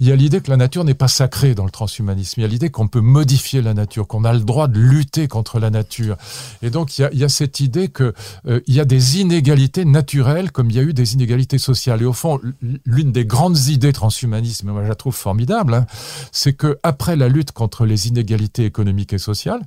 [0.00, 2.40] il y a l'idée que la nature n'est pas sacrée dans le transhumanisme.
[2.40, 5.28] Il y a l'idée qu'on peut modifier la nature, qu'on a le droit de lutter
[5.28, 6.16] contre la nature.
[6.62, 8.12] Et donc, il y a, il y a cette idée que
[8.46, 12.02] euh, y a des inégalités naturelles comme il y a eu des inégalités sociales.
[12.02, 12.40] Et au fond,
[12.84, 15.86] l'une des grandes idées transhumanisme, moi je la trouve formidable, hein,
[16.32, 19.60] c'est que après la lutte contre les inégalités économiques et sociales,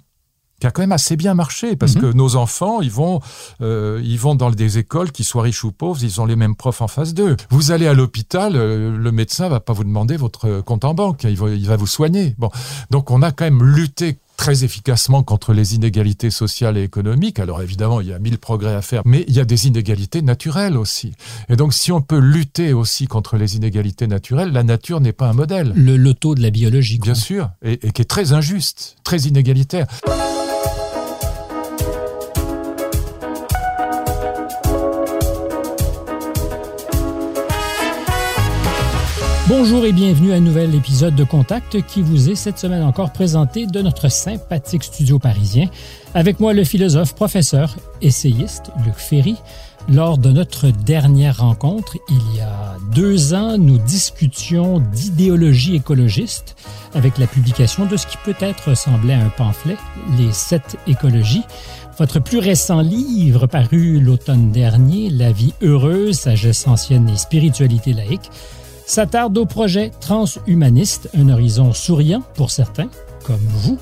[0.59, 2.01] qui a quand même assez bien marché parce Mhm.
[2.01, 3.21] que nos enfants, ils vont,
[3.61, 6.55] euh, ils vont dans des écoles, qu'ils soient riches ou pauvres, ils ont les mêmes
[6.55, 7.35] profs en face d'eux.
[7.49, 11.23] Vous allez à l'hôpital, euh, le médecin va pas vous demander votre compte en banque,
[11.23, 12.35] il va, il va vous soigner.
[12.37, 12.49] Bon,
[12.91, 17.39] donc on a quand même lutté très efficacement contre les inégalités sociales et économiques.
[17.39, 20.21] Alors évidemment, il y a mille progrès à faire, mais il y a des inégalités
[20.21, 21.11] naturelles aussi.
[21.49, 25.27] Et donc si on peut lutter aussi contre les inégalités naturelles, la nature n'est pas
[25.27, 25.73] un modèle.
[25.75, 26.99] Le loto de la biologie.
[26.99, 27.07] quoi.
[27.11, 29.87] Bien sûr, et, et qui est très injuste, très inégalitaire.
[39.49, 43.11] Bonjour et bienvenue à un nouvel épisode de Contact qui vous est cette semaine encore
[43.11, 45.69] présenté de notre sympathique studio parisien.
[46.13, 49.37] Avec moi, le philosophe, professeur, essayiste Luc Ferry.
[49.89, 56.55] Lors de notre dernière rencontre, il y a deux ans, nous discutions d'idéologie écologiste
[56.93, 59.77] avec la publication de ce qui peut-être ressemblait à un pamphlet,
[60.19, 61.43] Les sept écologies.
[61.97, 68.29] Votre plus récent livre, paru l'automne dernier, La vie heureuse, sagesse ancienne et spiritualité laïque,
[68.89, 72.89] s'attarde au projet transhumaniste, un horizon souriant pour certains,
[73.23, 73.77] comme vous,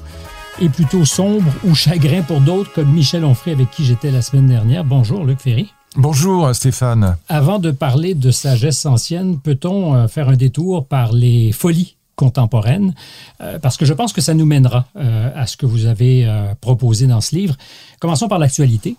[0.60, 4.48] et plutôt sombre ou chagrin pour d'autres, comme Michel Onfray, avec qui j'étais la semaine
[4.48, 4.84] dernière.
[4.84, 5.72] Bonjour, Luc Ferry.
[5.96, 7.16] Bonjour Stéphane.
[7.30, 12.94] Avant de parler de sagesse ancienne, peut-on euh, faire un détour par les folies contemporaines?
[13.40, 16.26] Euh, parce que je pense que ça nous mènera euh, à ce que vous avez
[16.26, 17.56] euh, proposé dans ce livre.
[18.00, 18.98] Commençons par l'actualité.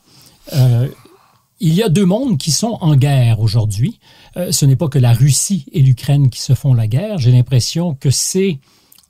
[1.61, 3.99] Il y a deux mondes qui sont en guerre aujourd'hui.
[4.37, 7.19] Euh, ce n'est pas que la Russie et l'Ukraine qui se font la guerre.
[7.19, 8.61] J'ai l'impression que c'est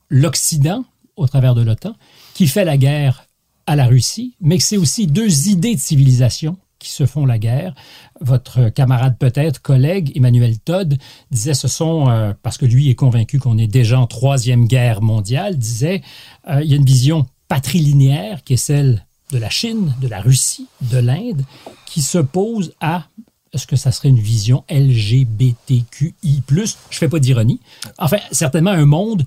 [0.08, 0.84] l'Occident,
[1.16, 1.94] au travers de l'OTAN,
[2.32, 3.26] qui fait la guerre
[3.66, 7.38] à la Russie, mais que c'est aussi deux idées de civilisation qui se font la
[7.38, 7.74] guerre.
[8.20, 10.96] Votre camarade peut-être, collègue Emmanuel Todd
[11.30, 15.02] disait ce sont, euh, parce que lui est convaincu qu'on est déjà en troisième guerre
[15.02, 16.02] mondiale, disait
[16.48, 20.20] euh, il y a une vision patrilinéaire qui est celle de la Chine, de la
[20.20, 21.44] Russie, de l'Inde,
[21.86, 23.06] qui s'oppose à
[23.52, 26.42] est-ce que ça serait une vision LGBTQI+.
[26.90, 27.60] Je fais pas d'ironie.
[27.98, 29.24] Enfin, certainement un monde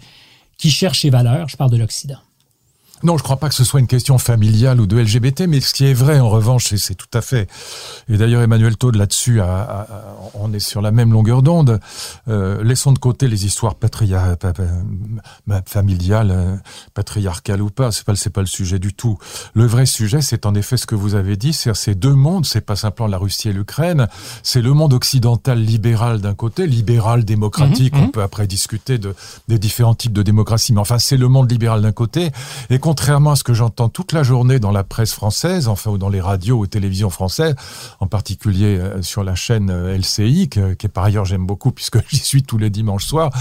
[0.57, 1.50] qui cherche ses valeurs.
[1.50, 2.19] Je parle de l'Occident.
[3.03, 5.73] Non, je crois pas que ce soit une question familiale ou de LGBT, mais ce
[5.73, 7.50] qui est vrai en revanche, et c'est tout à fait.
[8.09, 11.79] Et d'ailleurs, Emmanuel Todd là-dessus, a- a- a- on est sur la même longueur d'onde.
[12.28, 16.56] Euh, laissons de côté les histoires patria, pa- pa- familiales, euh,
[16.94, 17.91] patriarcales ou pas.
[17.91, 19.17] C'est pas, pas le sujet du tout.
[19.53, 21.53] Le vrai sujet, c'est en effet ce que vous avez dit.
[21.53, 22.45] C'est ces deux mondes.
[22.45, 24.07] C'est pas simplement la Russie et l'Ukraine.
[24.44, 27.95] C'est le monde occidental libéral d'un côté, libéral démocratique.
[27.95, 29.16] Mhm, On peut après discuter de,
[29.47, 32.31] des différents types de démocratie, mais enfin, c'est le monde libéral d'un côté.
[32.69, 35.97] Et contrairement à ce que j'entends toute la journée dans la presse française, enfin, ou
[35.97, 37.56] dans les radios ou télévisions françaises,
[38.02, 42.00] en particulier euh, sur la chaîne euh, LCI, que, qui par ailleurs j'aime beaucoup puisque
[42.09, 43.31] j'y suis tous les dimanches soirs,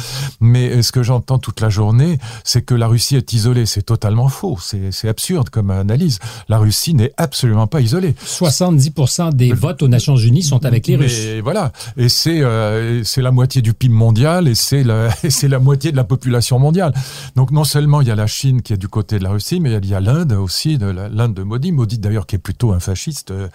[0.41, 3.67] mais euh, ce que j'entends toute la journée, c'est que la Russie est isolée.
[3.67, 4.57] C'est totalement faux.
[4.61, 6.21] C'est absurde comme analyse.
[6.49, 8.15] La Russie n'est absolument pas isolée.
[8.25, 11.27] 70% des votes aux Nations Unies sont avec les Russes.
[11.43, 15.91] voilà, et c'est euh, la moitié du PIB mondial et c'est la et la moitié
[15.91, 16.95] de la population mondiale.
[17.35, 19.40] Donc non seulement il y a la Chine qui est du côté de la Russie,
[19.61, 22.81] mais il y a l'Inde aussi, l'Inde de Modi, Modi d'ailleurs qui est plutôt un
[22.81, 23.49] fasciste, euh,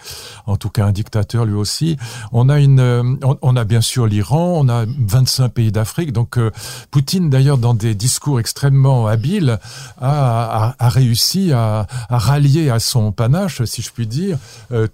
[0.46, 1.96] en tout cas un dictateur lui aussi.
[2.32, 3.02] On a une, euh,
[3.42, 6.12] on, a bien sûr l'Iran, on a 25 pays d'Afrique.
[6.12, 6.50] Donc euh,
[6.90, 9.58] Poutine d'ailleurs dans des discours extrêmement habiles
[10.00, 14.38] a, réussi à, rallier à son panache, si je puis dire,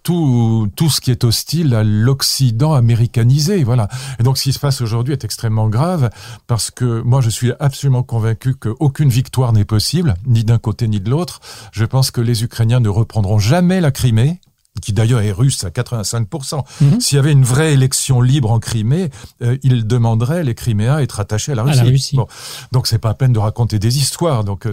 [0.03, 3.65] tout, tout ce qui est hostile à l'Occident américanisé.
[3.65, 3.89] Voilà.
[4.19, 6.11] Et donc, ce qui se passe aujourd'hui est extrêmement grave
[6.47, 11.01] parce que moi, je suis absolument convaincu qu'aucune victoire n'est possible, ni d'un côté ni
[11.01, 11.41] de l'autre.
[11.73, 14.41] Je pense que les Ukrainiens ne reprendront jamais la Crimée
[14.81, 16.65] qui d'ailleurs est russe à 85%.
[16.81, 17.01] Mhm.
[17.01, 19.11] S'il y avait une vraie élection libre en Crimée,
[19.43, 21.91] euh, ils demanderaient les Criméens à être attachés à la À la Russie.
[21.91, 22.17] Russie.
[22.17, 22.27] Bon,
[22.73, 24.45] donc c'est pas à peine de raconter des histoires.
[24.45, 24.73] Donc euh,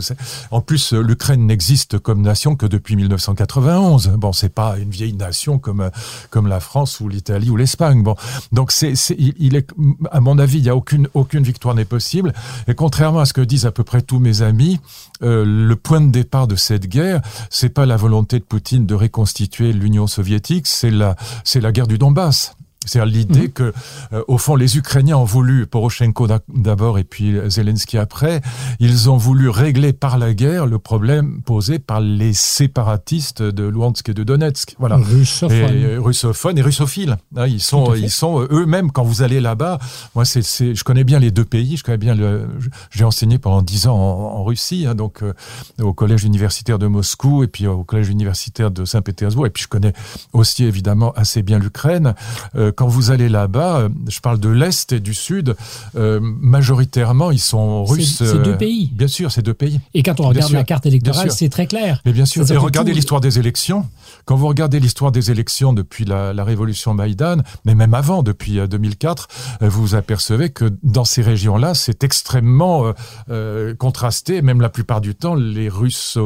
[0.52, 4.10] en plus euh, l'Ukraine n'existe comme nation que depuis 1991.
[4.18, 5.90] Bon, c'est pas une vieille nation comme euh,
[6.30, 8.02] comme la France ou l'Italie ou l'Espagne.
[8.02, 8.16] Bon,
[8.52, 9.68] donc c'est c'est il, il est
[10.12, 12.34] à mon avis il y a aucune aucune victoire n'est possible.
[12.68, 14.80] Et contrairement à ce que disent à peu près tous mes amis,
[15.24, 18.96] euh, le point de départ de cette guerre, c'est pas la volonté de Poutine de
[18.96, 22.56] reconstituer l'Union soviétique, c'est la c'est la guerre du Donbass.
[22.86, 23.52] C'est-à-dire l'idée mmh.
[23.52, 23.74] que,
[24.14, 28.42] euh, au fond, les Ukrainiens ont voulu, Poroshenko d'abord et puis Zelensky après,
[28.80, 34.10] ils ont voulu régler par la guerre le problème posé par les séparatistes de Luhansk
[34.10, 34.76] et de Donetsk.
[34.80, 34.96] Voilà.
[34.96, 35.76] Russophones.
[35.76, 37.18] Et, russophones et russophiles.
[37.36, 39.80] Hein, ils sont, ils sont eux-mêmes, quand vous allez là-bas,
[40.16, 42.48] moi, c'est, je connais bien les deux pays, je connais bien le,
[42.92, 45.34] j'ai enseigné pendant dix ans en, Russie, hein, donc euh,
[45.82, 49.68] au collège universitaire de Moscou et puis au collège universitaire de Saint-Pétersbourg, et puis je
[49.68, 49.94] connais
[50.34, 52.16] aussi évidemment assez bien l'Ukraine.
[52.56, 55.56] Euh, quand vous allez là-bas, euh, je parle de l'Est et du Sud,
[55.96, 58.18] euh, majoritairement, ils sont russes.
[58.18, 58.90] C'est deux euh, pays.
[58.94, 59.80] Bien sûr, c'est deux pays.
[59.94, 62.02] Et quand on regarde la carte électorale, c'est très clair.
[62.06, 62.50] Mais bien sûr.
[62.50, 63.86] Et regardez l'histoire des élections.
[64.26, 68.60] Quand vous regardez l'histoire des élections depuis la, la, révolution Maïdan, mais même avant, depuis
[68.68, 69.28] 2004,
[69.62, 72.94] vous vous apercevez que dans ces régions-là, c'est extrêmement
[73.30, 74.42] euh, contrasté.
[74.42, 76.18] Même la plupart du temps, les Russes,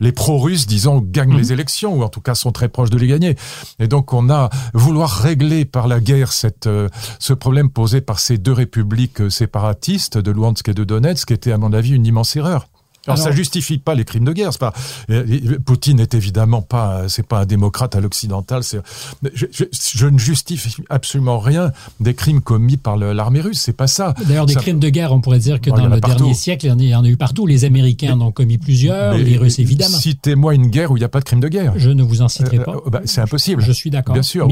[0.00, 1.38] les, pro-russes, disons, gagnent mhm.
[1.38, 3.36] les élections, ou en tout cas sont très proches de les gagner.
[3.78, 6.32] Et donc, on a vouloir régler par la guerre
[6.66, 11.30] euh, ce problème posé par ces deux républiques euh, séparatistes de Luhansk et de Donetsk
[11.30, 12.66] était à mon avis une immense erreur.
[13.06, 14.50] Alors, ça justifie pas les crimes de guerre.
[14.58, 14.72] Pas,
[15.10, 18.62] euh, Poutine n'est évidemment pas, c'est pas un démocrate à l'occidental.
[18.62, 23.60] Je, je, je, ne justifie absolument rien des crimes commis par l'armée russe.
[23.60, 24.14] C'est pas ça.
[24.26, 26.94] D'ailleurs, des crimes de guerre, on pourrait dire que dans le dernier siècle, il y
[26.94, 27.46] en a eu partout.
[27.46, 29.98] Les Américains en ont commis plusieurs, les Russes évidemment.
[29.98, 31.74] Citez-moi une guerre où il n'y a pas de crimes de guerre.
[31.76, 32.72] Je ne vous en citerai pas.
[32.72, 33.62] Euh, bah, c'est impossible.
[33.62, 34.14] Je, suis d'accord.
[34.14, 34.48] Bien sûr.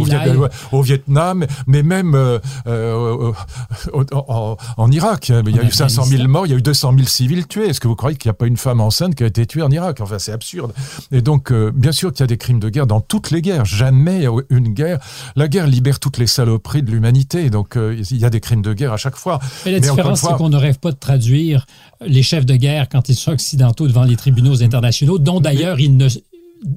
[0.73, 3.33] Au, Vietnam, mais même euh,
[3.93, 6.93] en, en, Irak, il y a eu 500 000 morts, il y a eu 200
[6.95, 7.69] 000 civils tués.
[7.69, 9.63] Est-ce que vous croyez qu'il n'y a pas une femme enceinte qui a été tuée
[9.63, 10.01] en Irak.
[10.01, 10.73] Enfin, c'est absurde.
[11.13, 13.41] Et donc, euh, bien sûr qu'il y a des crimes de guerre dans toutes les
[13.41, 13.65] guerres.
[13.65, 14.99] Jamais une guerre.
[15.37, 17.51] La guerre libère toutes les saloperies de l'humanité.
[17.51, 19.39] Donc, euh, il y a des crimes de guerre à chaque fois.
[19.65, 21.67] Mais la différence, c'est qu'on ne rêve pas de traduire
[22.05, 25.97] les chefs de guerre quand ils sont occidentaux devant les tribunaux internationaux, dont d'ailleurs ils
[25.97, 26.09] ne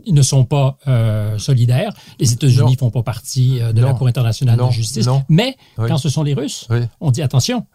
[0.05, 1.93] ils ne sont pas euh, solidaires.
[2.19, 5.07] Les États-Unis ne font pas partie euh, de la Cour internationale de justice.
[5.29, 6.67] Mais quand ce sont les Russes,
[7.01, 7.65] on dit attention,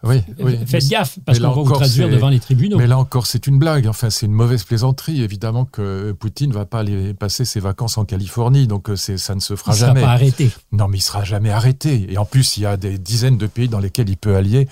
[0.65, 2.77] faites gaffe, parce qu'on va vous traduire devant les tribunaux.
[2.77, 3.87] Mais là encore, c'est une blague.
[3.87, 5.21] Enfin, c'est une mauvaise plaisanterie.
[5.21, 9.35] Évidemment que Poutine ne va pas aller passer ses vacances en Californie, donc euh, ça
[9.35, 9.91] ne se fera jamais.
[9.91, 10.51] Il ne sera pas arrêté.
[10.71, 12.11] Non, mais il sera jamais arrêté.
[12.11, 14.67] Et en plus, il y a des dizaines de pays dans lesquels il peut allier,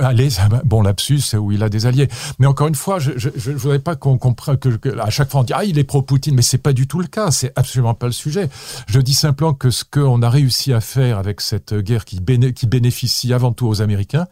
[0.00, 0.28] aller.
[0.64, 2.08] Bon, lapsus, où il a des alliés.
[2.38, 5.44] Mais encore une fois, je ne voudrais pas qu'on comprenne que, à chaque fois on
[5.44, 7.94] dit ah il est pro Poutine, mais c'est pas du tout le cas, c'est absolument
[7.94, 8.48] pas le sujet.
[8.86, 12.20] Je dis simplement que ce qu'on a réussi à faire avec cette guerre qui,
[12.54, 14.26] qui bénéficie avant tout aux Américains,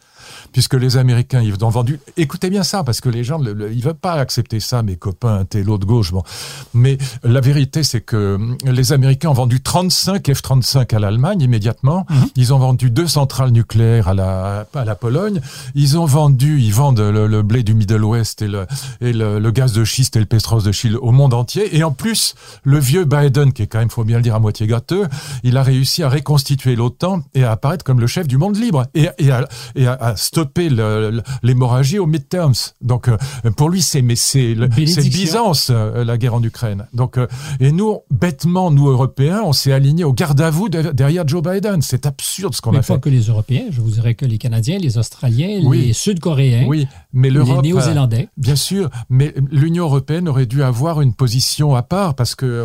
[0.52, 2.00] puisque les Américains, ils ont vendu.
[2.16, 5.44] Écoutez bien ça, parce que les gens, le, ils veulent pas accepter ça, mes copains,
[5.44, 6.12] t'es l'autre gauche.
[6.12, 6.22] Bon.
[6.74, 12.06] Mais la vérité, c'est que les Américains ont vendu 35 F-35 à l'Allemagne immédiatement.
[12.08, 12.28] Mhm.
[12.36, 15.40] Ils ont vendu deux centrales nucléaires à la, à la Pologne.
[15.74, 18.66] Ils ont vendu, ils vendent le, blé du Middle West et, le,
[19.00, 21.76] et le, gaz de schiste et le pétrole de Chine au monde entier.
[21.76, 24.38] Et en plus, le vieux Biden, qui est quand même, faut bien le dire, à
[24.38, 25.06] moitié gâteux,
[25.42, 28.86] il a réussi à reconstituer l'OTAN et à apparaître comme le chef du monde libre
[28.94, 30.68] et, et, à, et à, stopper
[31.42, 32.52] l'hémorragie aux midterms.
[32.80, 33.16] Donc euh,
[33.56, 36.86] pour lui, c'est mais c'est Byzance euh, la guerre en Ukraine.
[36.92, 37.26] Donc euh,
[37.58, 41.82] et nous bêtement, nous Européens, on s'est alignés au garde à vous derrière Joe Biden.
[41.82, 42.94] C'est absurde ce qu'on a fait.
[42.94, 46.86] Pas que les Européens, je vous dirais que les Canadiens, les Australiens, les Sud-Coréens, oui,
[47.12, 48.28] mais les Néo-Zélandais.
[48.36, 52.64] Bien sûr, mais l'Union européenne aurait dû avoir une position à part parce que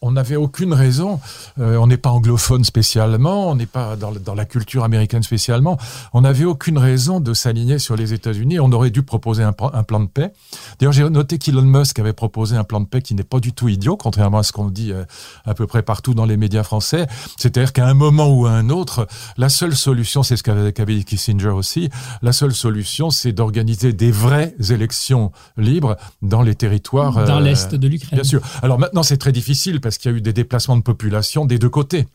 [0.00, 1.20] on n'avait aucune raison.
[1.58, 5.76] on n'est pas anglophone spécialement, on n'est pas dans, dans la culture américaine spécialement.
[6.12, 8.60] On n'avait aucune raison de s'aligner sur les États-Unis.
[8.60, 10.32] On aurait dû proposer un, plan de paix.
[10.78, 13.52] D'ailleurs, j'ai noté qu'Elon Musk avait proposé un plan de paix qui n'est pas du
[13.52, 15.04] tout idiot, contrairement à ce qu'on dit euh,
[15.44, 17.06] à peu près partout dans les médias français.
[17.36, 21.04] C'est-à-dire qu'à un moment ou à un autre, la seule solution, c'est ce qu'avait dit
[21.04, 21.90] Kissinger aussi,
[22.22, 27.24] la seule solution, c'est d'organiser des vraies élections libres dans les territoires.
[27.24, 28.18] Dans euh, l'Est de l'Ukraine.
[28.18, 28.40] Bien sûr.
[28.62, 31.58] Alors maintenant, c'est très difficile parce qu'il y a eu des déplacements de population des
[31.58, 32.06] deux côtés.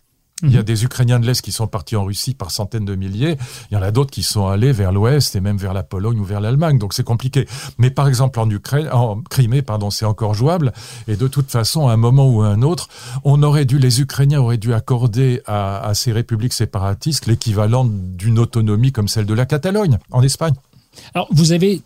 [0.44, 0.66] Il y a mhm.
[0.66, 3.38] des Ukrainiens de l'Est qui sont partis en Russie par centaines de milliers.
[3.72, 6.20] Il y en a d'autres qui sont allés vers l'Ouest et même vers la Pologne
[6.20, 6.78] ou vers l'Allemagne.
[6.78, 7.48] Donc c'est compliqué.
[7.78, 10.74] Mais par exemple en Ukraine, en Crimée, pardon, c'est encore jouable.
[11.08, 12.90] Et de toute façon, à un moment ou à un autre,
[13.24, 18.40] on aurait dû, les Ukrainiens auraient dû accorder à, à ces républiques séparatistes l'équivalent d'une
[18.40, 20.54] autonomie comme celle de la Catalogne en Espagne.
[21.14, 21.82] Alors vous avez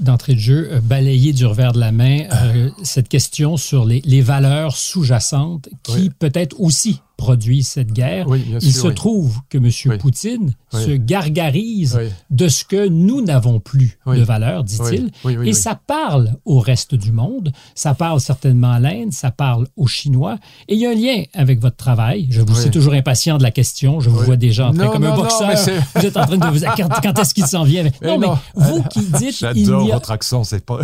[0.00, 4.02] d'entrée de jeu, euh, balayé du revers de la main euh, cette question sur les,
[4.04, 8.26] les valeurs sous-jacentes qui peut-être aussi produisent cette guerre.
[8.60, 9.98] Il se trouve que M.
[9.98, 11.98] Poutine se gargarise
[12.30, 15.10] de ce que nous n'avons plus de valeur, dit-il.
[15.44, 19.86] Et ça parle au reste du monde, ça parle certainement à l'Inde, ça parle aux
[19.86, 20.38] Chinois.
[20.68, 22.26] Et il y a un lien avec votre travail.
[22.30, 24.00] Je vous suis toujours impatient de la question.
[24.00, 25.50] Je vous vois déjà en train comme un boxeur.
[25.94, 26.66] vous êtes en train de vous...
[26.76, 27.84] Quand, quand est-ce qu'il s'en vient?
[28.02, 29.38] non, mais vous qui dites...
[29.38, 30.44] J'adore votre accent.
[30.44, 30.80] C'est pas...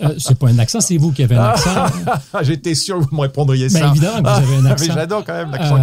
[0.00, 1.86] euh, c'est pas un accent, c'est vous qui avez un accent.
[2.42, 3.88] J'étais sûr que vous me répondriez ben, ça.
[3.88, 4.86] évidemment que vous avez un accent.
[4.88, 5.76] mais j'adore quand même même l'accent.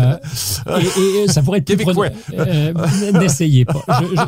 [0.67, 2.07] Euh, et, ça pourrait être québécois.
[2.33, 2.73] Euh,
[3.13, 3.83] n'essayez pas.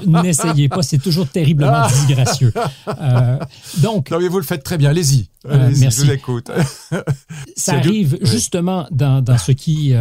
[0.05, 0.81] N'essayez pas.
[0.81, 2.53] C'est toujours terriblement disgracieux.
[3.77, 4.11] donc.
[4.11, 4.89] Non, mais vous le faites très bien.
[4.89, 5.27] Allez-y.
[5.49, 6.51] Allez je vous écoute.
[7.55, 9.93] ça arrive justement dans, dans, ce qui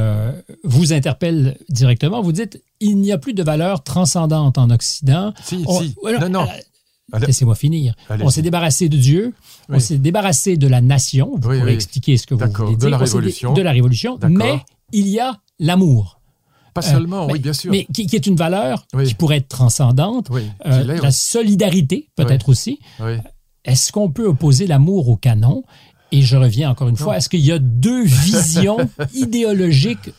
[0.65, 2.23] vous interpelle directement.
[2.23, 5.35] Vous dites il n'y a plus de valeur transcendante en Occident.
[5.45, 5.95] Si, si.
[6.21, 6.47] Non, non.
[7.19, 7.95] Laissez-moi finir.
[8.21, 9.33] On s'est débarrassé de Dieu,
[9.69, 12.87] on s'est débarrassé de la nation, vous pourrez expliquer ce que vous voulez dire.
[12.87, 13.53] De la révolution.
[13.53, 16.21] De la révolution, mais il y a l'amour.
[16.75, 17.71] Pas seulement, oui, bien sûr.
[17.71, 20.29] Mais qui, est une valeur qui pourrait être transcendante.
[20.67, 22.79] Euh, la solidarité, peut-être aussi.
[23.65, 25.65] Est-ce qu'on peut opposer l'amour au canon?
[26.13, 28.79] Et je reviens encore une fois, est-ce qu'il y a deux visions
[29.15, 30.11] idéologiques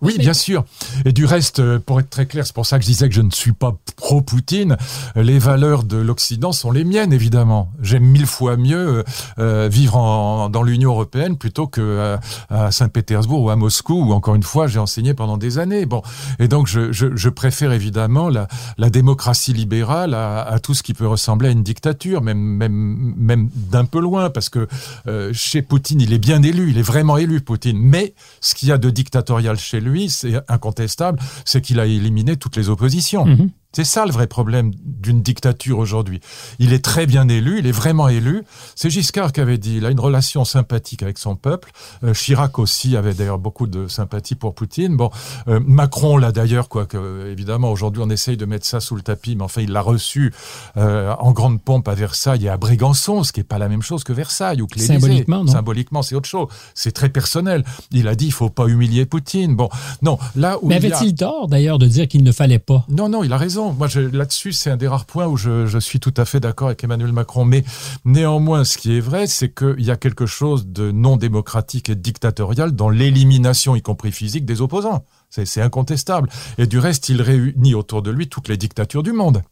[0.00, 0.64] oui, bien sûr.
[1.04, 3.14] Et du reste, euh, pour être très clair, c'est pour ça que je disais que
[3.14, 4.76] je ne suis pas pro-Poutine.
[5.16, 7.70] Les valeurs de l'Occident sont les miennes, évidemment.
[7.80, 9.04] J'aime mille fois mieux
[9.38, 12.18] euh, vivre en, dans l'Union européenne plutôt que
[12.50, 15.86] à, Saint-Pétersbourg ou à Moscou, où encore une fois j'ai enseigné pendant des années.
[15.86, 16.02] Bon,
[16.38, 20.82] et donc je, je, je préfère évidemment la, la démocratie libérale à, à, tout ce
[20.82, 24.66] qui peut ressembler à une dictature, même même même d'un peu loin, parce que
[25.06, 27.78] euh, chez Poutine, il est bien élu, il est vraiment élu, Poutine.
[27.78, 32.36] Mais ce qu'il y a de dictatorial chez lui c'est incontestable, c'est qu'il a éliminé
[32.36, 33.26] toutes les oppositions.
[33.26, 33.50] Mhm.
[33.74, 36.20] C'est ça le vrai problème d'une dictature aujourd'hui.
[36.60, 38.44] Il est très bien élu, il est vraiment élu.
[38.76, 41.72] C'est Giscard qui avait dit, il a une relation sympathique avec son peuple.
[42.04, 44.96] Euh, Chirac aussi avait d'ailleurs beaucoup de sympathie pour Poutine.
[44.96, 45.10] Bon,
[45.48, 49.34] euh, Macron l'a d'ailleurs, quoique évidemment aujourd'hui on essaye de mettre ça sous le tapis,
[49.34, 50.32] mais enfin il l'a reçu
[50.76, 53.82] euh, en grande pompe à Versailles et à Brégançon, ce qui est pas la même
[53.82, 55.52] chose que Versailles ou que Symboliquement, non?
[55.52, 56.48] Symboliquement, c'est autre chose.
[56.74, 57.64] C'est très personnel.
[57.90, 59.56] Il a dit, il faut pas humilier Poutine.
[59.56, 59.68] Bon,
[60.02, 62.84] non, là où mais avait-il tort d'ailleurs de dire qu'il ne fallait pas?
[62.88, 63.63] Non, non, il a raison.
[63.72, 66.82] Moi, là-dessus, c'est un des rares points où je, suis tout à fait d'accord avec
[66.84, 67.44] Emmanuel Macron.
[67.44, 67.64] Mais
[68.04, 71.94] néanmoins, ce qui est vrai, c'est qu'il y a quelque chose de non démocratique et
[71.94, 75.04] dictatorial dans l'élimination, y compris physique, des opposants.
[75.30, 76.28] C'est incontestable.
[76.58, 79.42] Et du reste, il réunit autour de lui toutes les dictatures du monde.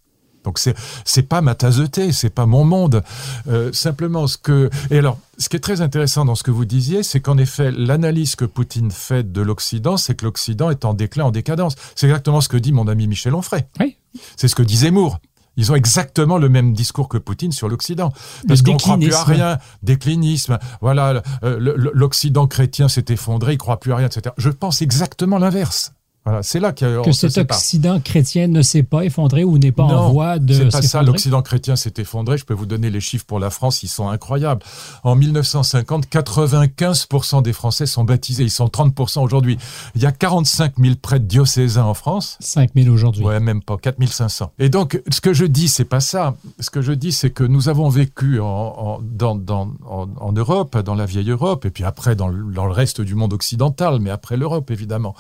[0.45, 3.02] Donc c'est c'est pas ma tasse de thé, c'est pas mon monde.
[3.49, 6.64] Euh, simplement ce que et alors ce qui est très intéressant dans ce que vous
[6.64, 10.95] disiez, c'est qu'en effet l'analyse que Poutine fait de l'Occident, c'est que l'Occident est en
[10.95, 11.76] déclin, en décadence.
[11.95, 13.64] C'est exactement ce que dit mon ami Michel Onfray.
[13.81, 13.97] Oui.
[14.37, 15.19] C'est ce que dit Zemmour.
[15.57, 18.12] Ils ont exactement le même discours que Poutine sur l'Occident.
[18.49, 19.59] Parce qu'on ne croit plus à rien.
[19.83, 20.59] Déclinisme.
[20.81, 21.59] Voilà, euh,
[21.92, 24.35] l'Occident chrétien s'est effondré, il ne croit plus à rien, etc.
[24.38, 25.92] Je pense exactement l'inverse.
[26.25, 30.12] Voilà, c'est là que cet Occident chrétien ne s'est pas effondré ou n'est pas en
[30.12, 31.02] voie de c'est pas ça.
[31.02, 32.38] L'Occident chrétien s'est effondré.
[32.38, 34.62] Je peux vous donner les chiffres pour la France, ils sont incroyables.
[35.02, 38.45] En 1950, 95% des Français sont baptisés.
[38.45, 39.59] Ils sont 30% aujourd'hui.
[39.97, 42.37] Il y a 45 000 prêtres diocésains en France.
[42.38, 43.25] 5 000 aujourd'hui.
[43.25, 43.76] Ouais, même pas.
[43.76, 44.52] 4 500.
[44.61, 46.37] Et donc, ce que je dis, c'est pas ça.
[46.61, 50.95] Ce que je dis, c'est que nous avons vécu en, dans, dans, en, Europe, dans
[50.95, 54.11] la vieille Europe, et puis après dans le, dans le reste du monde occidental, mais
[54.11, 55.17] après l'Europe, évidemment.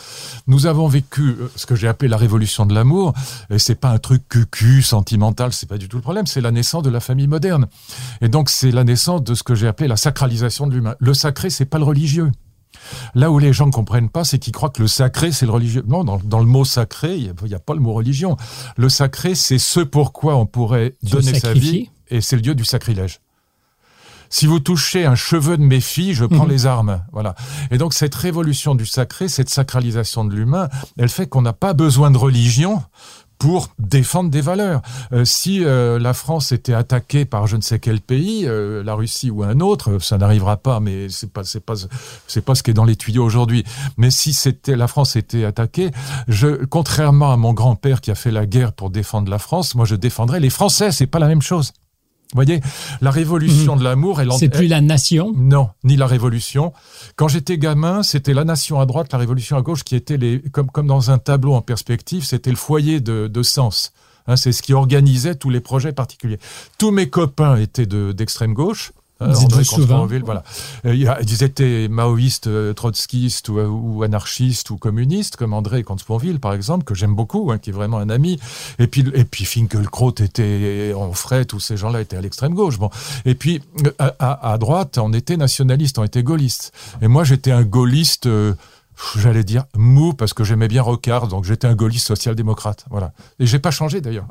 [0.46, 3.14] Nous avons vécu euh, ce que j'ai appelé la révolution de l'amour,
[3.50, 6.50] et c'est pas un truc cucu, sentimental, c'est pas du tout le problème, c'est la
[6.50, 7.66] naissance de la famille moderne.
[8.20, 10.94] Et donc c'est la naissance de ce que j'ai appelé la sacralisation de l'humain.
[10.98, 12.30] Le sacré, c'est pas le religieux.
[13.14, 15.52] Là où les gens ne comprennent pas, c'est qu'ils croient que le sacré, c'est le
[15.52, 15.84] religieux.
[15.86, 18.36] Non, dans, le mot sacré, il n'y a, pas le mot religion.
[18.76, 22.64] Le sacré, c'est ce pourquoi on pourrait donner sa vie, et c'est le dieu du
[22.64, 23.20] sacrilège
[24.32, 26.50] si vous touchez un cheveu de mes filles, je prends mhm.
[26.50, 27.02] les armes.
[27.12, 27.34] Voilà.
[27.70, 31.74] Et donc cette révolution du sacré, cette sacralisation de l'humain, elle fait qu'on n'a pas
[31.74, 32.82] besoin de religion
[33.38, 34.80] pour défendre des valeurs.
[35.12, 38.94] Euh, si euh, la France était attaquée par je ne sais quel pays, euh, la
[38.94, 41.74] Russie ou un autre, ça n'arrivera pas, mais c'est pas c'est pas
[42.26, 43.64] c'est pas ce qui est dans les tuyaux aujourd'hui.
[43.98, 45.90] Mais si c'était la France était attaquée,
[46.26, 49.84] je contrairement à mon grand-père qui a fait la guerre pour défendre la France, moi
[49.84, 50.90] je défendrais les Français.
[50.90, 51.72] C'est pas la même chose.
[52.32, 52.60] Vous voyez,
[53.02, 53.80] la révolution mhm.
[53.80, 56.72] de l'amour, elle C'est plus la nation Non, ni la révolution.
[57.16, 60.40] Quand j'étais gamin, c'était la nation à droite, la révolution à gauche, qui était les,
[60.40, 63.92] comme, comme dans un tableau en perspective, c'était le foyer de, de sens.
[64.26, 66.38] Hein, c'est ce qui organisait tous les projets particuliers.
[66.78, 68.92] Tous mes copains étaient d'extrême gauche.
[69.20, 70.06] Euh, André souvent.
[70.24, 70.42] voilà.
[70.84, 76.84] Euh, ils étaient maoïstes, euh, trotskistes ou, anarchistes ou communistes, comme André Comte-Sponville, par exemple,
[76.84, 78.40] que j'aime beaucoup, hein, qui est vraiment un ami.
[78.78, 82.78] Et puis, et puis Finkelkraut était en frais, tous ces gens-là étaient à l'extrême gauche.
[82.78, 82.90] Bon.
[83.24, 83.62] Et puis,
[83.98, 86.72] à, à, droite, on était nationaliste, on était gaulliste.
[87.00, 88.28] Et moi, j'étais un gaulliste
[89.16, 92.84] j'allais dire mou parce que j'aimais bien Rocard, donc j'étais un gaulliste social-démocrate.
[92.90, 93.12] Voilà.
[93.38, 94.26] Et j'ai pas changé d'ailleurs.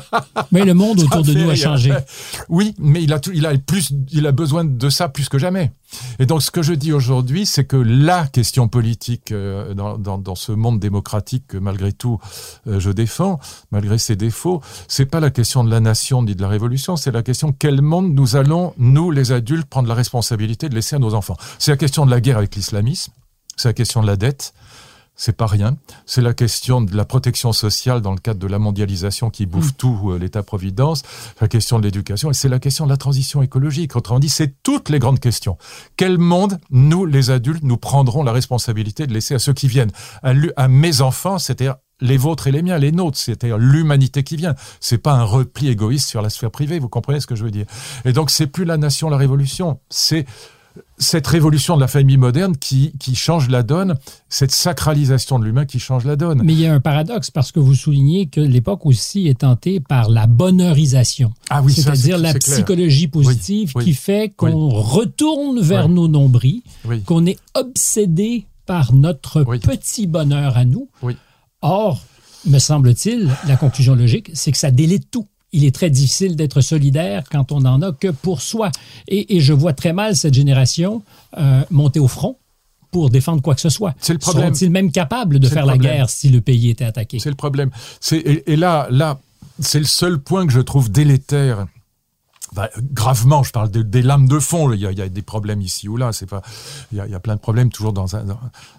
[0.52, 1.92] mais le monde autour de nous a changé.
[2.48, 5.72] Oui, mais il a, il, a plus, il a besoin de ça plus que jamais.
[6.18, 10.18] Et donc ce que je dis aujourd'hui, c'est que la question politique euh, dans, dans,
[10.18, 12.18] dans, ce monde démocratique que malgré tout
[12.66, 13.38] euh, je défends,
[13.70, 17.12] malgré ses défauts, c'est pas la question de la nation ni de la révolution, c'est
[17.12, 20.98] la question quel monde nous allons, nous les adultes, prendre la responsabilité de laisser à
[20.98, 21.36] nos enfants.
[21.58, 23.12] C'est la question de la guerre avec l'islamisme
[23.56, 24.52] c'est la question de la dette.
[25.18, 25.78] c'est pas rien.
[26.04, 29.70] C'est la question de la protection sociale dans le cadre de la mondialisation qui bouffe
[29.70, 29.76] mm.
[29.78, 31.02] tout euh, l'État-providence,
[31.40, 33.96] la question de l'éducation, et c'est la question de la transition écologique.
[33.96, 35.56] Autrement dit, c'est toutes les grandes questions.
[35.96, 39.92] Quel monde, nous, les adultes, nous prendrons la responsabilité de laisser à ceux qui viennent,
[40.22, 44.36] à, à mes enfants, c'est-à-dire les vôtres et les miens, les nôtres, c'est-à-dire l'humanité qui
[44.36, 44.54] vient.
[44.80, 47.50] C'est pas un repli égoïste sur la sphère privée, vous comprenez ce que je veux
[47.50, 47.66] dire.
[48.04, 50.26] Et donc c'est plus la nation, la révolution, c'est
[50.98, 53.94] cette révolution de la famille moderne qui, qui change la donne,
[54.28, 56.42] cette sacralisation de l'humain qui change la donne.
[56.42, 59.80] Mais il y a un paradoxe parce que vous soulignez que l'époque aussi est tentée
[59.80, 61.32] par la bonheurisation.
[61.50, 66.62] Ah oui, C'est-à-dire la psychologie positive qui fait qu'on retourne vers nos nombris,
[67.04, 70.88] qu'on est obsédé par notre petit bonheur à nous.
[71.62, 72.02] Or,
[72.46, 76.60] me semble-t-il, la conclusion logique, c'est que ça délite tout il est très difficile d'être
[76.60, 78.70] solidaire quand on n'en a que pour soi.
[79.08, 81.02] Et, je vois très mal cette génération
[81.38, 82.36] euh, monter au front
[82.90, 83.94] pour défendre quoi que ce soit.
[84.00, 84.54] C'est le problème.
[84.54, 87.18] Sont-ils même capables de faire la guerre si le pays était attaqué?
[87.18, 87.70] C'est le problème.
[88.12, 89.18] Et, et, là, là,
[89.60, 91.66] c'est le seul point que je trouve délétère
[92.54, 94.72] bah, gravement, je parle des lames de fond.
[94.72, 96.12] Il y, a, des problèmes ici ou là.
[96.12, 96.42] C'est pas,
[96.92, 98.06] il y, a, plein de problèmes toujours dans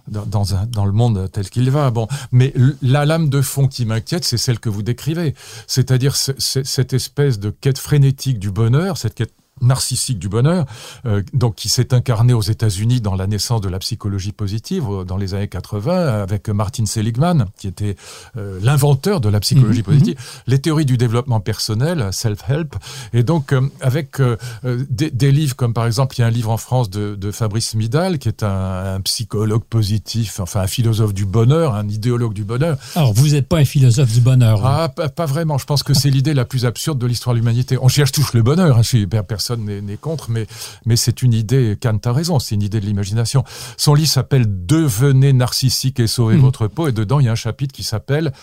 [0.08, 1.92] dans le monde tel qu'il va.
[1.92, 5.36] Bon, mais la lame de fond qui m'inquiète, c'est celle que vous décrivez,
[5.68, 10.66] c'est-à-dire cette espèce de quête frénétique du bonheur, cette quête narcissique du bonheur,
[11.06, 15.04] euh, donc qui s'est incarné aux États-Unis dans la naissance de la psychologie positive euh,
[15.04, 17.96] dans les années 80 avec Martin Seligman qui était
[18.38, 20.42] euh, l'inventeur de la psychologie mhm, positive, mhm.
[20.48, 22.76] les théories du développement personnel, self-help,
[23.14, 24.22] et donc avec
[24.64, 27.32] des, des, livres comme par exemple il y a un livre en France de, de
[27.32, 32.34] Fabrice Midal qui est un, un, psychologue positif, enfin un philosophe du bonheur, un idéologue
[32.34, 32.78] du bonheur.
[32.96, 34.66] Alors vous n'êtes pas un philosophe du bonheur.
[34.66, 35.58] Ah, pas, pas, vraiment.
[35.58, 37.78] Je pense que c'est l'idée la plus absurde de l'histoire de l'humanité.
[37.82, 38.78] On cherche tous le bonheur.
[38.78, 40.46] Hein, je suis personne personne n'est contre, mais,
[40.86, 43.44] mais c'est une idée, Kant a raison, c'est une idée de l'imagination.
[43.78, 46.42] Son livre s'appelle Devenez narcissique et sauvez mmh.
[46.42, 48.34] votre peau, et dedans, il y a un chapitre qui s'appelle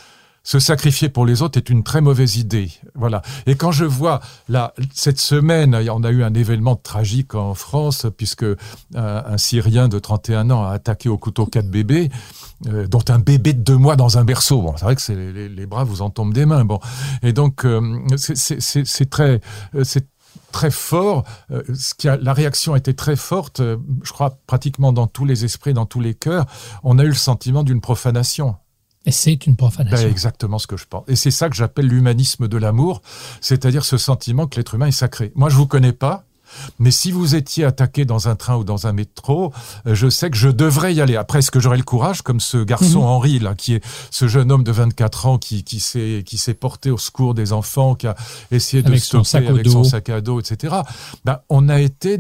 [0.45, 2.71] se sacrifier pour les autres est une très mauvaise idée.
[2.95, 3.23] Voilà.
[3.47, 8.07] Et quand je vois là cette semaine, on a eu un événement tragique en France
[8.17, 8.57] puisque euh,
[8.95, 12.11] un, Syrien de 31 ans a attaqué au couteau quatre bébés,
[12.67, 14.61] euh, dont un bébé de deux mois dans un berceau.
[14.61, 16.67] Bon, c'est vrai que les, les, bras vous en tombent des mains.
[16.67, 16.79] Bon,
[17.23, 17.81] et donc euh,
[18.17, 19.41] c'est très
[19.83, 20.07] c'est
[20.55, 21.25] très fort.
[21.51, 25.09] Euh, ce qui a, la réaction a été très forte, euh, je crois pratiquement dans
[25.09, 26.47] tous les esprits, dans tous les cœurs.
[26.85, 28.55] On a eu le sentiment d'une profanation.
[29.05, 30.07] Et c'est une profanation.
[30.07, 31.05] Ben, exactement ce que je pense.
[31.09, 33.03] Et c'est ça que j'appelle l'humanisme de l'amour,
[33.41, 35.33] c'est-à-dire ce sentiment que l'être humain est sacré.
[35.35, 36.25] Moi, je vous connais pas,
[36.79, 39.53] mais si vous étiez attaqué dans un train ou dans un métro,
[39.87, 41.17] euh, je sais que je devrais y aller.
[41.17, 43.07] Après, est-ce que j'aurais le courage, comme ce garçon mhm.
[43.07, 46.55] Henri, là, qui est ce jeune homme de 24 ans qui, qui s'est, qui s'est
[46.55, 48.15] porté au secours des enfants, qui a
[48.51, 50.75] essayé de stopper avec son sac à dos, etc.
[51.25, 52.19] Ben, on a été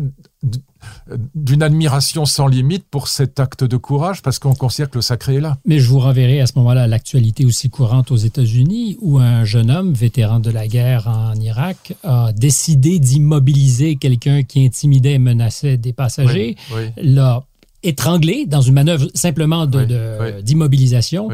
[1.35, 5.37] d'une admiration sans limite pour cet acte de courage parce qu'on considère que le sacré
[5.37, 5.59] est là.
[5.65, 9.71] Mais je vous renverrai à ce moment-là l'actualité aussi courante aux États-Unis où un jeune
[9.71, 15.77] homme, vétéran de la guerre en Irak, a décidé d'immobiliser quelqu'un qui intimidait et menaçait
[15.77, 16.57] des passagers,
[16.97, 17.45] l'a
[17.83, 21.29] étranglé dans une manœuvre simplement d'immobilisation.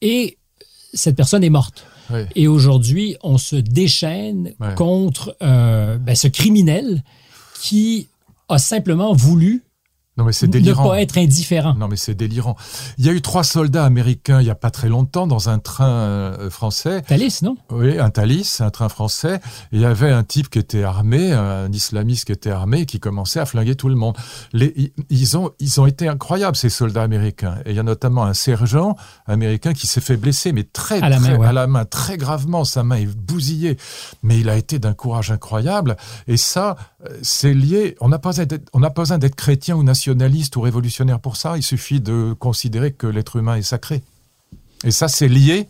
[0.00, 0.38] Et
[0.92, 1.86] cette personne est morte.
[2.34, 7.02] Et aujourd'hui, on se déchaîne contre euh, ben, ce criminel
[7.60, 8.08] qui
[8.48, 9.62] a simplement voulu
[10.16, 10.84] non, mais c'est délirant.
[10.84, 11.74] Ne pas être indifférent.
[11.74, 12.54] Non, mais c'est délirant.
[12.98, 15.58] Il y a eu trois soldats américains il y a pas très longtemps dans un
[15.58, 17.02] train euh, français.
[17.02, 17.56] Thalys, non?
[17.70, 19.40] Oui, un Thalys, un train français.
[19.72, 23.00] il y avait un type qui était armé, un islamiste qui était armé et qui
[23.00, 24.16] commençait à flinguer tout le monde.
[24.52, 27.56] Les, ils, ont, ils ont été incroyables, ces soldats américains.
[27.64, 28.94] Et il y a notamment un sergent
[29.26, 32.64] américain qui s'est fait blesser, mais très, à la, main, à la main, très gravement.
[32.64, 33.78] Sa main est bousillée.
[34.22, 35.96] Mais il a été d'un courage incroyable.
[36.28, 37.96] Et ça, euh, c'est lié.
[38.00, 41.56] On n'a pas besoin d'être chrétien ou national ou révolutionnaire pour ça.
[41.56, 44.02] Il suffit de considérer que l'être humain est sacré.
[44.84, 45.68] Et ça, c'est lié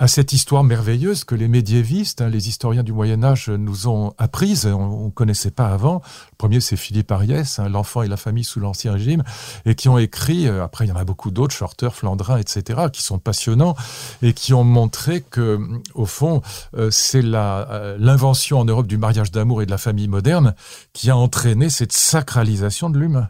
[0.00, 4.14] à cette histoire merveilleuse que les médiévistes, hein, les historiens du Moyen Âge nous ont
[4.16, 5.96] apprise, on ne connaissait pas avant.
[6.30, 9.22] Le premier, c'est Philippe Ariès, hein, L'enfant et la famille sous l'Ancien Régime,
[9.66, 12.80] et qui ont écrit, euh, après il y en a beaucoup d'autres, Shorter, Flandrin, etc.,
[12.90, 13.76] qui sont passionnants,
[14.22, 15.60] et qui ont montré que,
[15.94, 16.40] au fond,
[16.78, 20.54] euh, c'est euh, l'invention en Europe du mariage d'amour et de la famille moderne
[20.94, 23.28] qui a entraîné cette sacralisation de l'humain.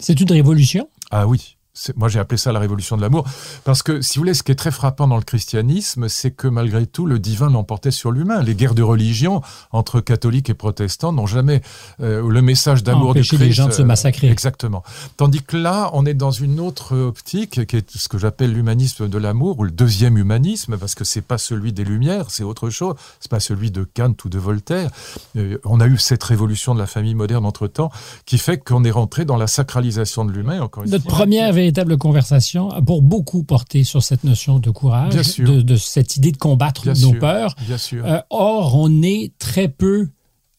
[0.00, 0.88] C'est une révolution.
[1.10, 1.56] Ah oui,
[1.96, 3.24] moi j'ai appelé ça la révolution de l'amour,
[3.64, 6.48] parce que si vous voulez, ce qui est très frappant dans le christianisme, c'est que
[6.48, 8.42] malgré tout, le divin l'emportait sur l'humain.
[8.42, 11.62] Les guerres de religion entre catholiques et protestants n'ont jamais
[12.00, 13.38] euh, le message d'amour de Christ.
[13.40, 14.28] les gens de se euh, massacrer.
[14.28, 14.82] exactement.
[15.16, 19.08] Tandis que là, on est dans une autre optique, qui est ce que j'appelle l'humanisme
[19.08, 22.70] de l'amour, ou le deuxième humanisme, parce que c'est pas celui des Lumières, c'est autre
[22.70, 22.94] chose.
[23.20, 24.90] C'est pas celui de Kant ou de Voltaire.
[25.36, 27.90] Euh, on a eu cette révolution de la famille moderne entre temps,
[28.26, 30.60] qui fait qu'on est rentré dans la sacralisation de l'humain.
[30.60, 35.76] Encore Notre première véritable conversation a pour beaucoup porté sur cette notion de courage, de,
[35.76, 37.54] cette idée de combattre nos peurs.
[37.64, 38.04] Bien sûr.
[38.04, 40.08] Euh, or, on est très peu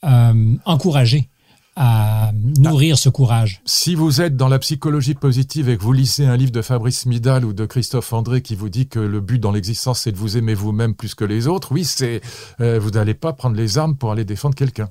[0.05, 1.27] euh, encouragé
[1.75, 3.61] à nourrir ce courage.
[3.65, 7.05] Si vous êtes dans la psychologie positive et que vous lisez un livre de Fabrice
[7.05, 10.17] Midal ou de Christophe André qui vous dit que le but dans l'existence c'est de
[10.17, 12.21] vous aimer vous-même plus que les autres, oui, c'est
[12.61, 14.89] euh, vous n'allez pas prendre les armes pour aller défendre quelqu'un.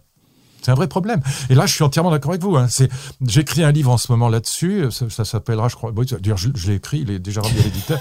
[0.62, 1.20] C'est un vrai problème.
[1.48, 2.56] Et là, je suis entièrement d'accord avec vous.
[2.56, 2.66] Hein.
[3.26, 4.86] J'écris un livre en ce moment là-dessus.
[4.90, 5.92] Ça, s'appellera, je crois.
[5.92, 7.98] D'ailleurs, je, l'ai écrit, il est déjà rendu à l'éditeur.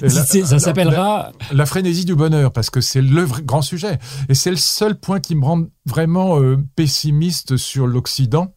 [0.08, 1.32] ça s'appellera.
[1.52, 3.98] La, frénésie du bonheur, parce que c'est le grand sujet.
[4.28, 8.54] Et c'est le seul point qui me rend vraiment euh, pessimiste sur l'Occident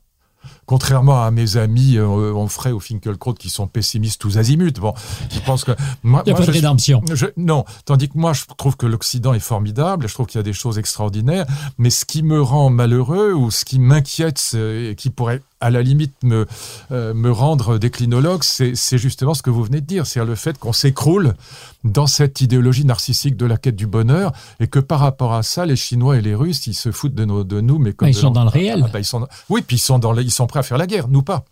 [0.66, 4.72] contrairement à mes amis euh, en frais au Finkelkraut qui sont pessimistes tous azimuts.
[4.80, 4.94] Bon,
[5.32, 5.72] je pense que
[6.04, 7.02] moi, il n'y a pas de rédemption.
[7.38, 10.08] non, tandis que moi, je trouve que l'Occident est formidable.
[10.08, 11.46] Je trouve qu'il y a des choses extraordinaires.
[11.78, 15.82] Mais ce qui me rend malheureux ou ce qui m'inquiète et qui pourrait à la
[15.82, 16.48] limite me,
[16.92, 20.58] euh, me rendre déclinologue, c'est justement ce que vous venez de dire, c'est le fait
[20.58, 21.36] qu'on s'écroule
[21.84, 25.66] dans cette idéologie narcissique de la quête du bonheur et que par rapport à ça,
[25.66, 28.16] les Chinois et les Russes, ils se foutent de, nos, de nous, mais comme ils
[28.16, 28.84] sont dans le réel.
[28.86, 30.88] Ah, bah, ils sont, oui, puis ils sont, dans ils sont prêts à faire la
[30.88, 31.46] guerre, nous pas.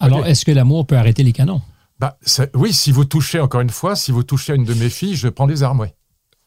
[0.00, 1.60] Alors, est-ce que l'amour peut arrêter les canons?
[1.98, 2.16] Bah,
[2.54, 5.16] Oui, si vous touchez, encore une fois, si vous touchez à une de mes filles,
[5.16, 5.88] je prends des armes, oui.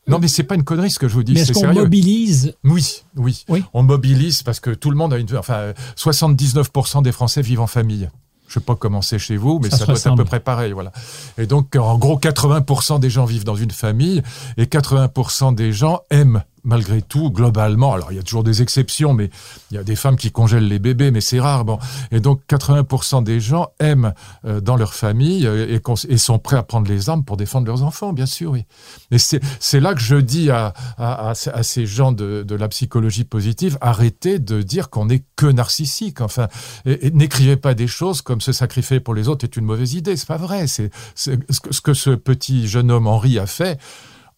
[0.08, 1.34] Non, mais c'est pas une connerie ce que je vous dis.
[1.34, 3.64] Mais est-ce qu'on mobilise oui, oui, oui.
[3.74, 5.28] On mobilise parce que tout le monde a une.
[5.38, 8.10] Enfin, 79% des Français vivent en famille.
[8.48, 10.74] Je sais pas comment c'est chez vous, mais ça, doit être à peu près pareil,
[10.74, 10.92] voilà.
[11.38, 14.22] Et donc, en gros, 80% des gens vivent dans une famille
[14.58, 19.14] et 80% des gens aiment malgré tout, globalement, alors il y a toujours des exceptions,
[19.14, 19.30] mais
[19.72, 21.66] il y a des femmes qui congèlent les bébés, mais c'est rare.
[21.66, 21.80] Bon.
[22.12, 24.14] Et donc 80% des gens aiment
[24.46, 27.84] euh, dans leur famille euh, et, sont prêts à prendre les armes pour défendre leurs
[27.84, 28.66] enfants, bien sûr, oui.
[29.12, 30.74] Et c'est là que je dis à,
[31.64, 36.22] ces gens de, la psychologie positive, arrêtez de dire qu'on n'est que narcissique.
[36.22, 36.48] Enfin,
[36.86, 40.16] n'écrivez pas des choses comme se sacrifier pour les autres est une mauvaise idée.
[40.16, 40.68] C'est pas vrai.
[40.68, 43.80] C'est ce que ce petit jeune homme Henri a fait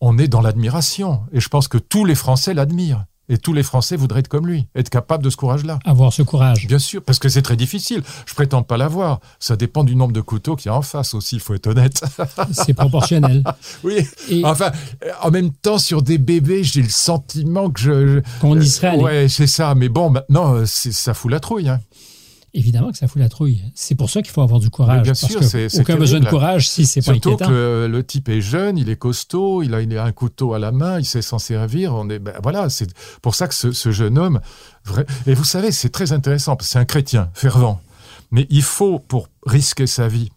[0.05, 1.21] on est dans l'admiration.
[1.31, 3.05] Et je pense que tous les Français l'admirent.
[3.29, 5.79] Et tous les Français voudraient être comme lui, être capable de ce courage-là.
[5.85, 6.67] Avoir ce courage.
[6.67, 8.03] Bien sûr, parce que c'est très difficile.
[8.25, 9.21] Je prétends pas l'avoir.
[9.39, 11.67] Ça dépend du nombre de couteaux qu'il y a en face aussi, il faut être
[11.67, 12.03] honnête.
[12.51, 13.45] C'est proportionnel.
[13.85, 14.05] oui.
[14.43, 14.73] Enfin,
[15.21, 18.21] en même temps, sur des bébés, j'ai le sentiment que je.
[18.41, 19.03] Qu'on y serait allé.
[19.03, 19.73] Ouais, c'est ça.
[19.73, 21.69] Mais bon, maintenant, ça fout la trouille.
[21.69, 21.79] Hein.
[22.55, 23.63] Évidemment que ça fout la trouille.
[23.73, 25.01] C'est pour ça qu'il faut avoir du courage.
[25.01, 27.37] bien sûr, c'est aucun besoin de courage si c'est pas inquiétant.
[27.37, 30.53] Surtout que le type est jeune, il est costaud, il a, il a un couteau
[30.53, 31.95] à la main, il sait s'en servir.
[31.95, 34.39] On est, ben, voilà, c'est pour ça que ce, ce jeune homme,
[34.85, 36.55] vrai, et vous savez, c'est très intéressant.
[36.61, 37.81] C'est un chrétien fervent,
[38.29, 40.29] mais il faut pour risquer sa vie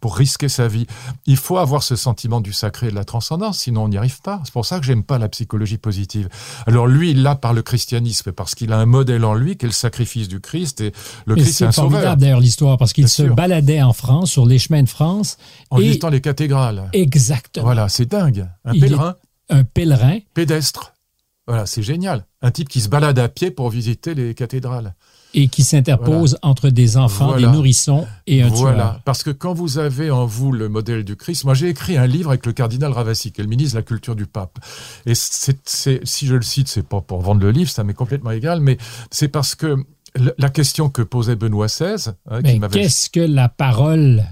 [0.00, 0.86] pour risquer sa vie.
[1.26, 4.20] Il faut avoir ce sentiment du sacré et de la transcendance, sinon on n'y arrive
[4.22, 4.40] pas.
[4.44, 6.28] C'est pour ça que j'aime pas la psychologie positive.
[6.66, 9.66] Alors lui, il l'a par le christianisme, parce qu'il a un modèle en lui qui
[9.66, 10.92] est le sacrifice du Christ, et
[11.26, 14.58] le Christ c'est un formidable d'ailleurs l'histoire, parce qu'il se baladait en France, sur les
[14.58, 15.36] chemins de France.
[15.70, 16.88] En visitant les cathédrales.
[16.92, 17.64] Exactement.
[17.64, 18.48] Voilà, c'est dingue.
[18.64, 19.16] Un pèlerin.
[19.48, 20.18] Un pèlerin.
[20.34, 20.94] Pédestre.
[21.46, 22.26] Voilà, c'est génial.
[22.42, 24.94] Un type qui se balade à pied pour visiter les cathédrales
[25.34, 29.00] et qui s'interpose entre des enfants, des nourrissons et un voilà.
[29.04, 32.06] Parce que quand vous avez en vous le modèle du Christ, moi j'ai écrit un
[32.06, 34.58] livre avec le cardinal Ravasi, qui est le ministre de la culture du pape.
[35.06, 38.60] Et si je le cite, c'est pas pour vendre le livre, ça m'est complètement égal,
[38.60, 38.78] mais
[39.10, 39.76] c'est parce que
[40.38, 42.40] la question que posait Benoît XVI, hein,
[42.72, 44.24] qu'est-ce que la parole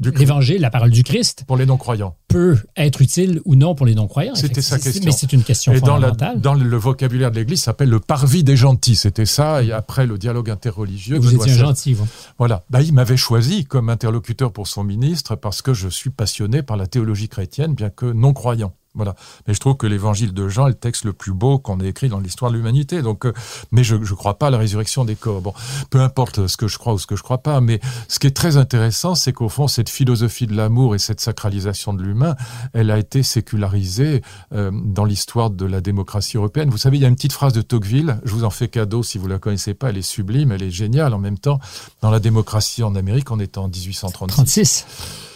[0.00, 3.94] l'évangile, la parole du Christ, pour les non-croyants, peut être utile ou non pour les
[3.94, 4.34] non-croyants.
[4.34, 5.02] C'était sa question.
[5.04, 6.40] Mais c'est une question et fondamentale.
[6.40, 8.96] Dans, le vocabulaire de l'Église, ça s'appelle le parvis des gentils.
[8.96, 9.62] C'était ça.
[9.62, 11.18] Et après le dialogue interreligieux.
[11.18, 12.06] Vous étiez un gentil, vous.
[12.38, 12.64] Voilà.
[12.70, 16.76] Bah, il m'avait choisi comme interlocuteur pour son ministre parce que je suis passionné par
[16.76, 18.72] la théologie chrétienne, bien que non-croyant.
[18.94, 21.88] Mais je trouve que l'évangile de Jean est le texte le plus beau qu'on ait
[21.88, 23.02] écrit dans l'histoire de l'humanité.
[23.02, 23.32] Donc, euh,
[23.70, 25.40] mais je ne crois pas à la résurrection des corps.
[25.40, 25.54] Bon,
[25.90, 27.60] peu importe ce que je crois ou ce que je crois pas.
[27.60, 31.20] Mais ce qui est très intéressant, c'est qu'au fond, cette philosophie de l'amour et cette
[31.20, 32.36] sacralisation de l'humain,
[32.72, 34.22] elle a été sécularisée
[34.52, 36.70] euh, dans l'histoire de la démocratie européenne.
[36.70, 38.20] Vous savez, il y a une petite phrase de Tocqueville.
[38.24, 39.90] Je vous en fais cadeau si vous la connaissez pas.
[39.90, 41.60] Elle est sublime, elle est géniale en même temps.
[42.00, 44.34] Dans la démocratie en Amérique, on est en 1836.
[44.34, 45.27] 36.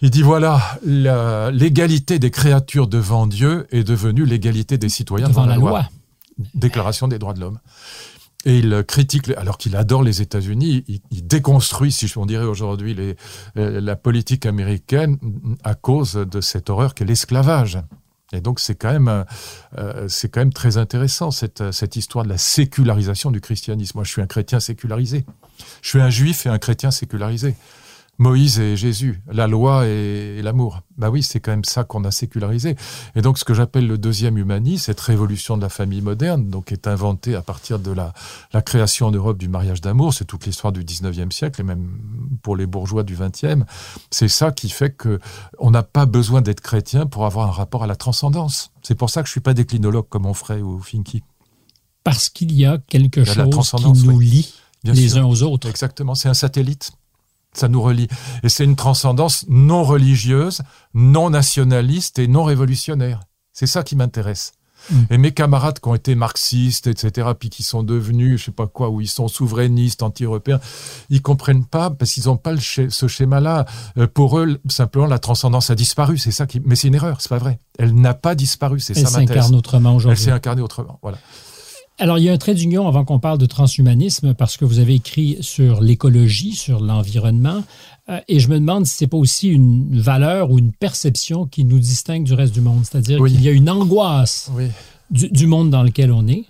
[0.00, 5.56] Il dit voilà, l'égalité des créatures devant Dieu est devenue l'égalité des citoyens devant, la,
[5.56, 5.88] loi.
[6.54, 7.58] Déclaration des droits de l'homme.
[8.44, 12.96] Et il critique, alors qu'il adore les États-Unis, il, déconstruit, si on dirait aujourd'hui,
[13.56, 15.18] euh, la politique américaine
[15.64, 17.80] à cause de cette horreur qu'est l'esclavage.
[18.32, 19.24] Et donc c'est quand même,
[19.78, 23.98] euh, c'est quand même très intéressant cette, cette histoire de la sécularisation du christianisme.
[23.98, 25.24] Moi, je suis un chrétien sécularisé.
[25.82, 27.56] Je suis un juif et un chrétien sécularisé.
[28.18, 30.80] Moïse et Jésus, la loi et, l'amour.
[30.96, 32.74] Bah oui, c'est quand même ça qu'on a sécularisé.
[33.14, 36.72] Et donc, ce que j'appelle le deuxième humanisme, cette révolution de la famille moderne, donc
[36.72, 38.12] est inventée à partir de la,
[38.52, 41.88] la création en Europe du mariage d'amour, c'est toute l'histoire du 19e siècle et même
[42.42, 43.62] pour les bourgeois du 20e.
[44.10, 45.20] C'est ça qui fait que
[45.60, 48.72] on n'a pas besoin d'être chrétien pour avoir un rapport à la transcendance.
[48.82, 51.22] C'est pour ça que je suis pas déclinologue comme Onfray ou Finky.
[52.02, 54.52] Parce qu'il y a quelque chose qui nous lie
[54.82, 55.68] les uns aux autres.
[55.68, 56.92] Exactement, c'est un satellite
[57.58, 58.08] ça nous relie.
[58.42, 60.62] Et c'est une transcendance non religieuse,
[60.94, 63.20] non nationaliste et non révolutionnaire.
[63.52, 64.52] C'est ça qui m'intéresse.
[64.90, 64.94] Mm.
[65.10, 68.66] Et mes camarades qui ont été marxistes, etc., puis qui sont devenus, je sais pas
[68.66, 70.60] quoi, où ils sont souverainistes, anti-européens,
[71.10, 73.66] ils comprennent pas parce qu'ils n'ont pas ce schéma-là.
[73.98, 76.18] Euh, pour eux, simplement, la transcendance a disparu.
[76.18, 77.20] C'est ça qui, mais c'est une erreur.
[77.20, 77.58] C'est pas vrai.
[77.78, 78.80] Elle n'a pas disparu.
[78.80, 80.18] C'est ça Elle s'incarne autrement aujourd'hui.
[80.18, 80.98] Elle s'est incarnée autrement.
[81.02, 81.18] Voilà.
[82.00, 84.78] Alors, il y a un trait d'union avant qu'on parle de transhumanisme, parce que vous
[84.78, 87.64] avez écrit sur l'écologie, sur l'environnement,
[88.08, 91.64] euh, et je me demande si c'est pas aussi une valeur ou une perception qui
[91.64, 92.84] nous distingue du reste du monde.
[92.84, 94.50] C'est-à-dire qu'il y a une angoisse
[95.10, 96.44] du, monde dans lequel on est,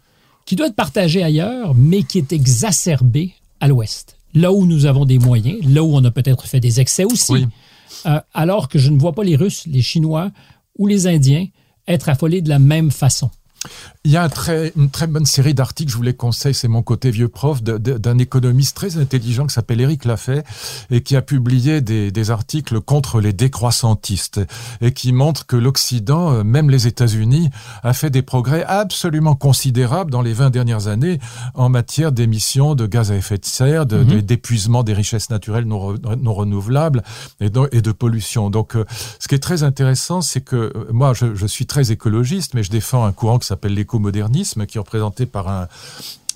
[0.45, 4.17] qui doit être partagée ailleurs, mais qui est exacerbée à l'Ouest.
[4.35, 7.47] Là où nous avons des moyens, là où on a peut-être fait des excès aussi.
[8.05, 10.31] Euh, alors que je ne vois pas les Russes, les Chinois
[10.77, 11.47] ou les Indiens
[11.89, 13.31] être affolés de la même façon.
[14.05, 14.29] Il y a
[14.77, 18.19] une très bonne série d'articles, je vous les conseille, c'est mon côté vieux prof, d'un
[18.19, 20.45] économiste très intelligent qui s'appelle Éric Lafay
[20.91, 24.41] et qui a publié des, articles contre les décroissantistes
[24.81, 27.49] et qui montre que l'Occident, euh, même les États-Unis,
[27.83, 31.19] a fait des progrès absolument considérables dans les 20 dernières années
[31.55, 34.21] en matière d'émissions de gaz à effet de serre, mhm.
[34.21, 35.97] d'épuisement des richesses naturelles non,
[36.35, 37.03] renouvelables
[37.41, 38.51] et de, pollution.
[38.51, 38.85] Donc, euh,
[39.19, 42.63] ce qui est très intéressant, c'est que euh, moi, je, je suis très écologiste, mais
[42.63, 45.69] je défends un courant qui s'appelle l'écomodernisme, qui est représenté par un,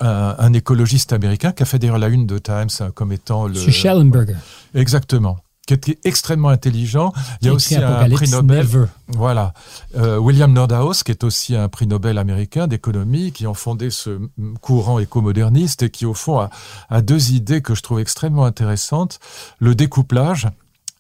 [0.01, 3.55] un, écologiste américain qui a fait d'ailleurs la une de Times comme étant le.
[3.55, 4.37] Schellenberger.
[4.75, 7.13] Exactement qui était extrêmement intelligent.
[7.41, 8.67] Il y a aussi un prix Nobel.
[9.09, 9.55] Voilà.
[9.97, 14.21] Euh, William Nordhaus, qui est aussi un prix Nobel américain d'économie, qui ont fondé ce
[14.61, 16.51] courant écomoderniste et qui, au fond, a,
[16.91, 19.21] a, deux idées que je trouve extrêmement intéressantes.
[19.61, 20.49] Le découplage.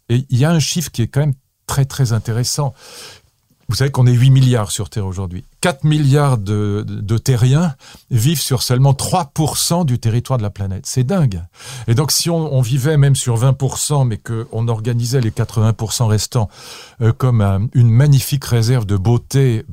[0.08, 1.34] Et il y a un chiffre qui est quand même
[1.66, 2.74] très, très intéressant.
[3.68, 5.44] Vous savez qu'on est 8 milliards sur Terre aujourd'hui.
[5.62, 7.76] 4 milliards de, terriens
[8.10, 10.86] vivent sur seulement 3% du territoire de la planète.
[10.86, 11.40] C'est dingue.
[11.86, 16.48] Et donc, si on, vivait même sur 20%, mais qu'on organisait les 80% restants
[17.00, 19.64] euh, comme une magnifique réserve de beauté,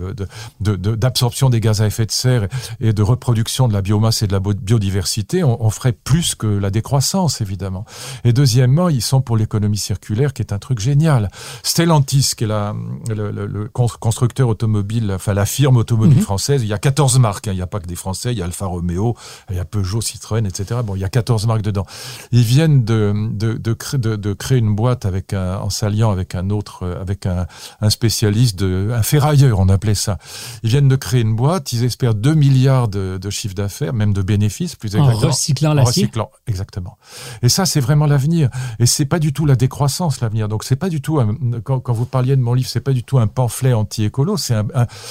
[0.60, 2.47] d'absorption des gaz à effet de serre
[2.80, 6.69] et de reproduction de la biomasse et de la biodiversité, on, ferait plus que la
[6.69, 7.86] décroissance, évidemment.
[8.23, 11.30] Et deuxièmement, ils sont pour l'économie circulaire, qui est un truc génial.
[11.63, 16.23] Stellantis, qui est le constructeur automobile, enfin la firme automobile mhm.
[16.23, 16.63] française.
[16.63, 17.47] Il y a 14 marques.
[17.47, 17.51] Hein.
[17.53, 18.31] Il n'y a pas que des Français.
[18.31, 19.15] Il y a Alfa Romeo,
[19.49, 20.81] il y a Peugeot, Citroën, etc.
[20.83, 21.85] Bon, il y a 14 marques dedans.
[22.31, 26.49] Ils viennent de, de, de, de, créer une boîte avec un, en s'alliant avec un
[26.49, 27.47] autre, euh, avec un,
[27.81, 30.17] un spécialiste, de, un ferrailleur, on appelait ça.
[30.63, 31.73] Ils viennent de créer une boîte.
[31.73, 35.17] Ils espèrent 2 milliards de, de chiffre d'affaires, même de bénéfices, plus exactement.
[35.17, 36.03] En recyclant l'acier.
[36.03, 36.97] recyclant, exactement.
[37.41, 38.49] Et ça, c'est vraiment l'avenir.
[38.79, 40.47] Et c'est pas du tout la décroissance, l'avenir.
[40.47, 41.21] Donc, c'est pas du tout,
[41.63, 44.37] quand, quand, vous parliez de mon livre, c'est pas du tout un pamphlet anti-écolo.
[44.37, 44.65] C'est un,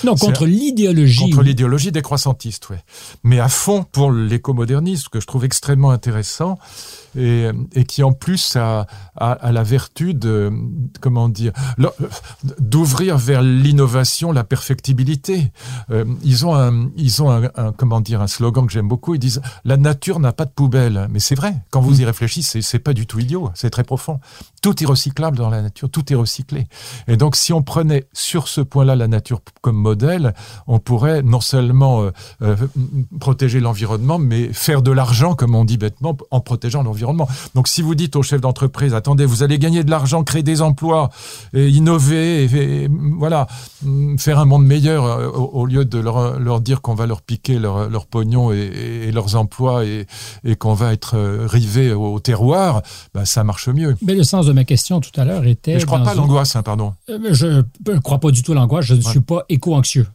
[0.04, 1.30] non, contre l'idéologie.
[1.30, 2.76] Contre l'idéologie décroissantiste, oui.
[3.22, 6.58] Mais à fond pour l'écomodernisme, que je trouve extrêmement intéressant
[7.18, 10.52] et, et qui en plus a, a, a, la vertu de,
[11.00, 11.52] comment dire,
[12.58, 15.52] d'ouvrir vers l'innovation, la perfectibilité.
[15.90, 19.14] Euh, ils ont un, ils ont un, un, comment dire, un slogan que j'aime beaucoup.
[19.14, 21.54] Ils disent la nature n'a pas de poubelle, mais c'est vrai.
[21.70, 24.20] Quand vous y réfléchissez, c'est pas du tout idiot, c'est très profond.
[24.62, 26.66] Tout est recyclable dans la nature, tout est recyclé.
[27.08, 30.34] Et donc, si on prenait sur ce point-là la nature comme modèle,
[30.66, 32.10] on pourrait non seulement euh,
[32.42, 32.56] euh,
[33.20, 37.07] protéger l'environnement, mais faire de l'argent, comme on dit bêtement, en protégeant l'environnement
[37.54, 40.62] donc si vous dites au chef d'entreprise, attendez, vous allez gagner de l'argent, créer des
[40.62, 41.10] emplois,
[41.54, 43.46] et innover, et, voilà,
[44.18, 47.88] faire un monde meilleur euh, au, lieu de leur, dire qu'on va leur piquer leur,
[47.88, 50.06] leur pognon et, leurs emplois et,
[50.56, 52.82] qu'on va être euh, rivé au, terroir,
[53.14, 53.96] bah, ça marche mieux.
[54.02, 55.78] Mais le sens de ma question tout à l'heure était...
[55.78, 56.94] je ne crois pas l'angoisse, hein, pardon.
[57.08, 60.06] Euh, je ne crois pas du tout l'angoisse, je ne suis pas éco-anxieux.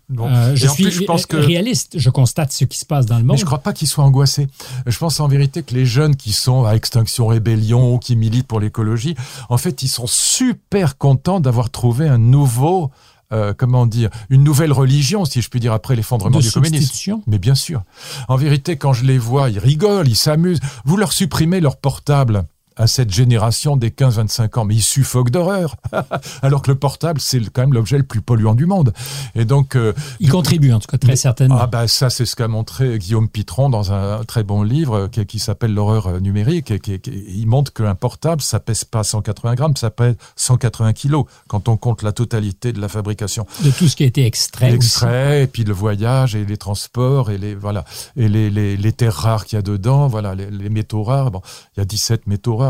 [0.54, 1.38] je suis je pense que...
[1.38, 3.34] réaliste, je constate ce qui se passe dans le monde.
[3.34, 4.48] Mais je ne crois pas qu'ils soient angoissés.
[4.86, 9.16] Je pense en vérité que les jeunes qui sont Extinction Rébellion, qui militent pour l'écologie,
[9.50, 12.92] en fait, ils sont super contents d'avoir trouvé un nouveau
[13.32, 17.20] euh, comment dire, une nouvelle religion, si je puis dire, après l'effondrement du communisme.
[17.26, 17.82] Mais bien sûr.
[18.28, 20.60] En vérité, quand je les vois, ils rigolent, ils s'amusent.
[20.86, 25.76] Vous leur supprimez leur portable à cette génération des 15-25 ans, mais ils suffoquent d'horreur.
[26.42, 28.94] Alors que le portable, c'est quand même l'objet le plus polluant du monde.
[29.36, 31.58] Et donc, euh, il contribue en tout cas très certainement.
[31.60, 35.26] Ah bah ça, c'est ce qu'a montré Guillaume Pitron dans un très bon livre qui,
[35.26, 36.72] qui s'appelle L'horreur numérique.
[36.72, 41.26] Et qui, il montre qu'un portable, ça pèse pas 180 grammes, ça pèse 180 kilos
[41.48, 43.46] quand on compte la totalité de la fabrication.
[43.64, 44.74] De tout ce qui a été extrait.
[44.74, 48.92] Extrait, et puis le voyage et les transports et les voilà et les, les, les
[48.92, 51.32] terres rares qu'il y a dedans, voilà les, les métaux rares.
[51.32, 51.42] Bon,
[51.76, 52.63] il y a 17 métaux rares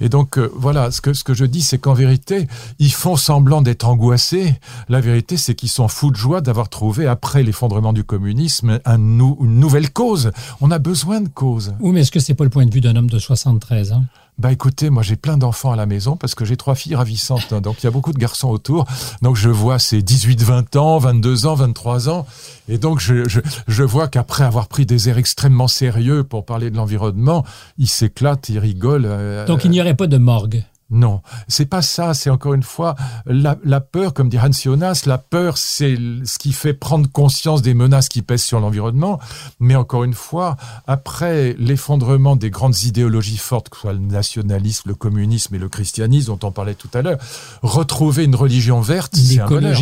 [0.00, 2.46] Et donc, euh, voilà, ce que, ce que je dis, c'est qu'en vérité,
[2.78, 4.54] ils font semblant d'être angoissés.
[4.88, 8.98] La vérité, c'est qu'ils sont fous de joie d'avoir trouvé, après l'effondrement du communisme, un
[9.08, 10.32] une nouvelle cause.
[10.60, 11.74] On a besoin de cause.
[11.80, 14.04] Oui, mais est-ce que c'est pas le point de vue d'un homme de 73 ans
[14.38, 17.52] bah écoutez, moi j'ai plein d'enfants à la maison parce que j'ai trois filles ravissantes,
[17.52, 17.60] hein.
[17.60, 18.86] donc il y a beaucoup de garçons autour.
[19.20, 22.26] Donc je vois ces 18, 20 ans, 22 ans, 23 ans,
[22.68, 26.70] et donc je, je, je vois qu'après avoir pris des airs extrêmement sérieux pour parler
[26.70, 27.44] de l'environnement,
[27.78, 29.06] ils s'éclatent, ils rigolent.
[29.06, 32.14] Euh, donc il n'y aurait pas de morgue non, c'est pas ça.
[32.14, 32.94] C'est encore une fois
[33.26, 37.74] la, peur, comme dit Hans Jonas, la peur, c'est ce qui fait prendre conscience des
[37.74, 39.18] menaces qui pèsent sur l'environnement.
[39.60, 44.88] Mais encore une fois, après l'effondrement des grandes idéologies fortes, que ce soit le nationalisme,
[44.88, 47.18] le communisme et le christianisme dont on parlait tout à l'heure,
[47.62, 49.78] retrouver une religion verte, c'est un bonheur.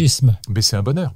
[0.49, 1.15] Mais c'est un bonheur.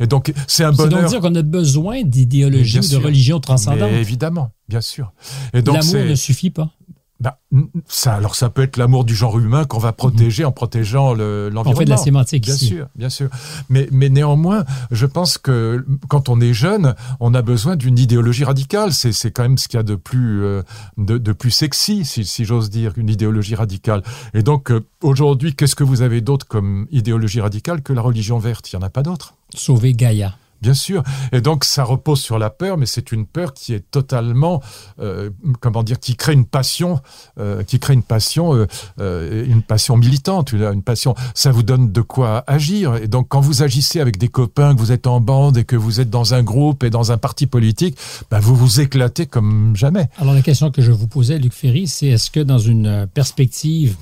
[0.00, 1.02] Et donc c'est un bonheur.
[1.02, 3.92] Donc dire qu'on a besoin d'idéologie, de religion transcendante.
[3.92, 5.12] évidemment, bien sûr.
[5.52, 6.70] Et donc l'amour ne suffit pas.
[7.18, 7.38] Bah,
[7.86, 11.62] ça, alors ça peut être l'amour du genre humain qu'on va protéger en protégeant l'environnement.
[11.64, 13.30] on fait de la sémantique bien sûr, bien sûr.
[13.70, 18.44] Mais, mais néanmoins, je pense que quand on est jeune, on a besoin d'une idéologie
[18.44, 18.92] radicale.
[18.92, 20.62] C'est quand même ce qu'il y a de plus euh,
[20.98, 24.02] de, de, plus sexy, si, si j'ose dire, une idéologie radicale.
[24.34, 28.38] Et donc euh, aujourd'hui, qu'est-ce que vous avez d'autre comme idéologie radicale que la religion
[28.38, 28.70] verte?
[28.70, 29.34] Il y en a pas d'autre.
[29.54, 30.34] Sauver Gaïa.
[30.62, 31.02] Bien sûr.
[31.32, 34.62] Et donc ça repose sur la peur, mais c'est une peur qui est totalement,
[35.00, 37.00] euh, comment dire, qui crée une passion,
[37.38, 38.66] euh, qui crée une passion,
[39.00, 41.14] euh, une passion militante, une passion.
[41.34, 42.96] Ça vous donne de quoi agir.
[42.96, 45.76] Et donc quand vous agissez avec des copains, que vous êtes en bande et que
[45.76, 47.96] vous êtes dans un groupe et dans un parti politique,
[48.30, 50.08] bah, vous vous éclatez comme jamais.
[50.18, 53.96] Alors la question que je vous posais, Luc Ferry, c'est est-ce que dans une perspective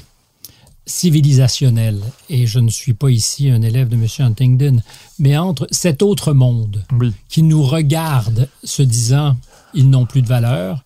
[0.86, 4.06] civilisationnel, et je ne suis pas ici un élève de M.
[4.18, 4.82] Huntington,
[5.18, 6.84] mais entre cet autre monde
[7.28, 9.36] qui nous regarde se disant
[9.76, 10.84] ils n'ont plus de valeur,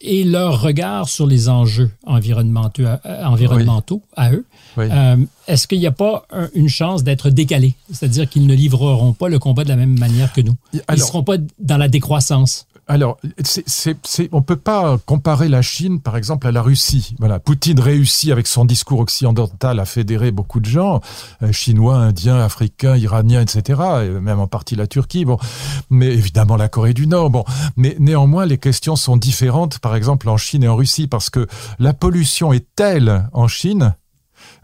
[0.00, 4.44] et leur regard sur les enjeux environnementaux, euh, environnementaux à eux,
[4.78, 7.74] euh, est-ce qu'il n'y a pas une chance d'être décalé?
[7.92, 10.56] C'est-à-dire qu'ils ne livreront pas le combat de la même manière que nous.
[10.72, 12.66] Ils ne seront pas dans la décroissance.
[12.90, 13.18] Alors,
[14.32, 17.14] on ne peut pas comparer la Chine, par exemple, à la Russie.
[17.18, 21.00] Voilà, Poutine réussit avec son discours occidental à fédérer beaucoup de gens,
[21.42, 25.26] euh, chinois, indiens, africains, iraniens, etc., et même en partie la Turquie.
[25.26, 25.38] Bon,
[25.90, 27.44] mais évidemment la Corée du Nord.
[27.76, 31.46] Mais néanmoins, les questions sont différentes, par exemple, en Chine et en Russie, parce que
[31.78, 33.94] la pollution est telle en Chine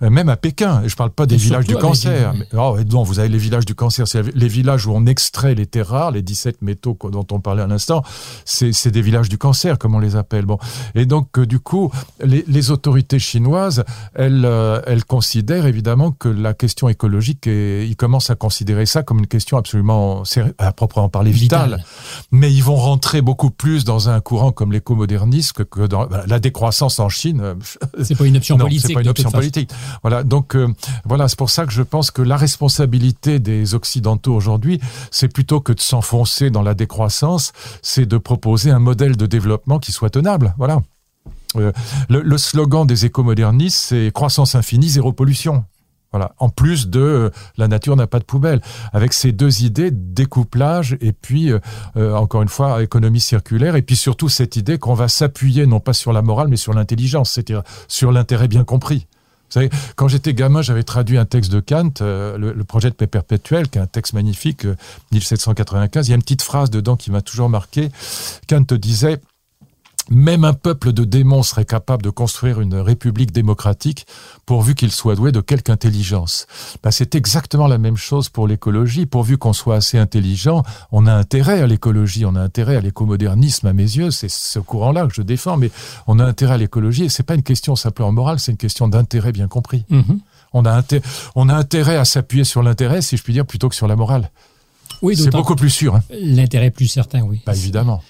[0.00, 0.82] même à Pékin.
[0.84, 2.34] Et je parle pas des villages du cancer.
[2.34, 4.06] Mais, oh, non, vous avez les villages du cancer.
[4.08, 7.62] C'est les villages où on extrait les terres rares, les 17 métaux dont on parlait
[7.62, 8.02] à l'instant.
[8.44, 10.46] C'est des villages du cancer, comme on les appelle.
[10.46, 10.58] Bon.
[10.94, 11.90] Et donc, euh, du coup,
[12.22, 13.84] les, les, autorités chinoises,
[14.14, 19.02] elles, euh, elles considèrent évidemment que la question écologique, et ils commencent à considérer ça
[19.02, 20.22] comme une question absolument,
[20.58, 21.84] à proprement parler, vitale.
[22.30, 26.98] Mais ils vont rentrer beaucoup plus dans un courant comme l'écomodernisme que, dans la décroissance
[26.98, 27.54] en Chine.
[28.02, 28.87] C'est pas une option politique.
[28.87, 29.70] C'est pas une option politique.
[30.02, 30.68] Voilà, donc euh,
[31.04, 35.60] voilà, c'est pour ça que je pense que la responsabilité des Occidentaux aujourd'hui, c'est plutôt
[35.60, 40.10] que de s'enfoncer dans la décroissance, c'est de proposer un modèle de développement qui soit
[40.10, 40.54] tenable.
[40.58, 40.80] Voilà.
[41.56, 41.72] Euh,
[42.08, 45.64] le, slogan des écomodernistes, c'est croissance infinie, zéro pollution.
[46.10, 46.32] Voilà.
[46.38, 48.60] En plus de euh, la nature n'a pas de poubelle.
[48.92, 51.52] Avec ces deux idées, découplage et puis,
[51.96, 53.76] encore une fois, économie circulaire.
[53.76, 56.74] Et puis surtout cette idée qu'on va s'appuyer non pas sur la morale, mais sur
[56.74, 59.06] l'intelligence, c'est-à-dire sur l'intérêt bien compris.
[59.54, 63.06] Savez, quand j'étais gamin, j'avais traduit un texte de Kant, euh, le, projet de paix
[63.06, 64.66] perpétuelle, qui est un texte magnifique,
[65.12, 66.00] 1795.
[66.04, 67.90] Euh, Il y a une petite phrase dedans qui m'a toujours marqué.
[68.48, 69.20] Kant disait
[70.10, 74.06] même un peuple de démons serait capable de construire une république démocratique
[74.46, 76.46] pourvu qu'il soit doué de quelque intelligence.
[76.82, 79.06] Ben, c'est exactement la même chose pour l'écologie.
[79.06, 80.62] Pourvu qu'on soit assez intelligent,
[80.92, 84.10] on a intérêt à l'écologie, on a intérêt à l'écomodernisme à mes yeux.
[84.10, 85.70] C'est ce courant-là que je défends, mais
[86.06, 87.04] on a intérêt à l'écologie.
[87.04, 89.84] Et c'est pas une question simplement morale, c'est une question d'intérêt bien compris.
[89.90, 90.18] Mm-hmm.
[90.52, 90.82] On, a
[91.34, 93.96] on a intérêt à s'appuyer sur l'intérêt, si je puis dire, plutôt que sur la
[93.96, 94.30] morale.
[95.02, 95.96] Oui, c'est beaucoup plus sûr.
[95.96, 96.02] Hein.
[96.10, 97.40] L'intérêt plus certain, oui.
[97.44, 98.02] Bah, évidemment.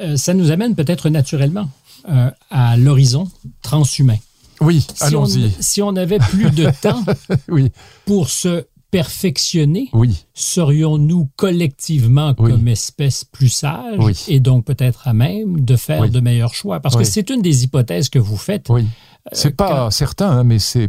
[0.00, 1.68] Euh, ça nous amène peut-être naturellement
[2.08, 3.28] euh, à l'horizon
[3.62, 4.16] transhumain.
[4.60, 5.50] Oui, allons-y.
[5.60, 7.02] Si on avait plus de temps
[7.48, 7.70] oui.
[8.04, 10.24] pour se perfectionner, Oui.
[10.34, 12.50] serions-nous collectivement Oui.
[12.50, 14.16] comme espèce plus sage Oui.
[14.28, 16.80] et donc peut-être à même de faire de meilleurs choix?
[16.80, 18.66] Parce que c'est une des hypothèses que vous faites.
[18.68, 18.86] Oui.
[19.32, 20.88] C'est pas certain, hein, mais c'est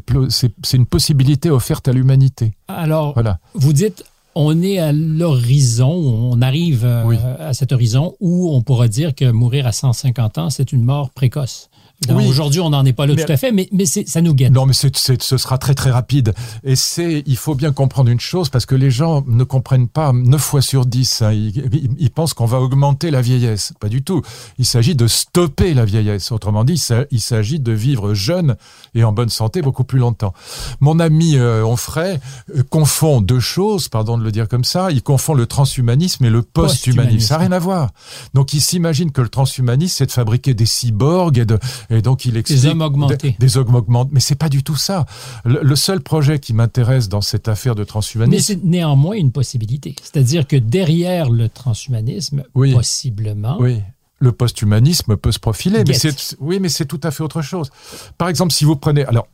[0.73, 2.53] une possibilité offerte à l'humanité.
[2.67, 3.39] Alors, Voilà.
[3.55, 4.03] vous dites,
[4.40, 5.92] on est à l'horizon,
[6.31, 7.17] on arrive euh, Oui.
[7.40, 11.10] à cet horizon où on pourra dire que mourir à 150 ans, c'est une mort
[11.10, 11.69] précoce.
[12.10, 12.27] Oui.
[12.27, 14.52] Aujourd'hui, on n'en est pas là Mais- tout à fait, mais, ça nous guette.
[14.52, 16.33] Non, mais ce sera très très rapide.
[16.63, 20.13] Et c'est, il faut bien comprendre une chose parce que les gens ne comprennent pas
[20.13, 21.23] 9 fois sur 10.
[21.23, 21.31] hein.
[21.33, 23.73] ils, pensent qu'on va augmenter la vieillesse.
[23.79, 24.21] Pas du tout.
[24.60, 26.31] Il s'agit de stopper la vieillesse.
[26.31, 26.81] Autrement dit,
[27.12, 28.56] il s'agit de vivre jeune
[28.93, 30.33] et en bonne santé beaucoup plus longtemps.
[30.79, 32.19] Mon ami euh, Onfray
[32.56, 34.91] euh, confond deux choses, pardon de le dire comme ça.
[34.91, 37.27] Il confond le transhumanisme et le post-humanisme.
[37.27, 37.89] Ça n'a rien à voir.
[38.33, 41.58] Donc il s'imagine que le transhumanisme, c'est de fabriquer des cyborgs et, de,
[41.90, 43.31] et donc il explique hommes augmentés.
[43.31, 44.10] des, des hommes augmentés.
[44.13, 45.06] Mais c'est pas du tout ça.
[45.46, 49.31] Le, le seul projet qui m'intéresse dans cette affaire de Mais transhumanisme, c'est néanmoins une
[49.31, 49.96] possibilité.
[50.02, 52.73] C'est-à-dire que derrière le transhumanisme, Oui.
[52.73, 53.81] possiblement, oui.
[54.19, 57.69] Le post-humanisme peut se profiler, mais c'est oui, mais c'est tout à fait autre chose.
[58.17, 59.27] Par exemple, si vous prenez, alors,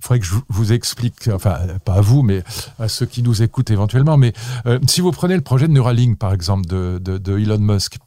[0.00, 2.42] il faudrait que je vous- vous explique, enfin, pas à vous, mais
[2.78, 4.32] à ceux qui nous écoutent éventuellement, mais
[4.64, 7.98] euh, si vous prenez le projet de Neuralink, par exemple, de, de, de Elon Musk,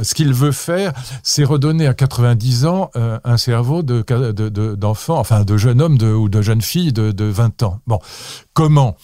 [0.00, 4.74] ce qu'il veut faire, c'est redonner à 90 ans euh, un cerveau de de- de-
[4.74, 7.78] d'enfant, enfin de jeune homme ou de jeune fille de, de 20 ans.
[7.86, 7.98] Bon,
[8.54, 8.96] comment?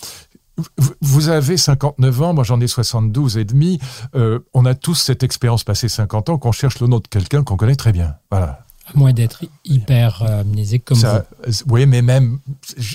[0.77, 3.79] Vous- Vous avez 59 ans, moi j'en ai 72 et demi.
[4.17, 7.45] Euh, on a tous cette expérience passée 50 ans qu'on cherche le nom de quelqu'un
[7.45, 8.15] qu'on connaît très bien.
[8.31, 8.65] Voilà.
[8.95, 12.39] À moins d'être hyper euh, amnésique comme Ça, euh, oui, mais même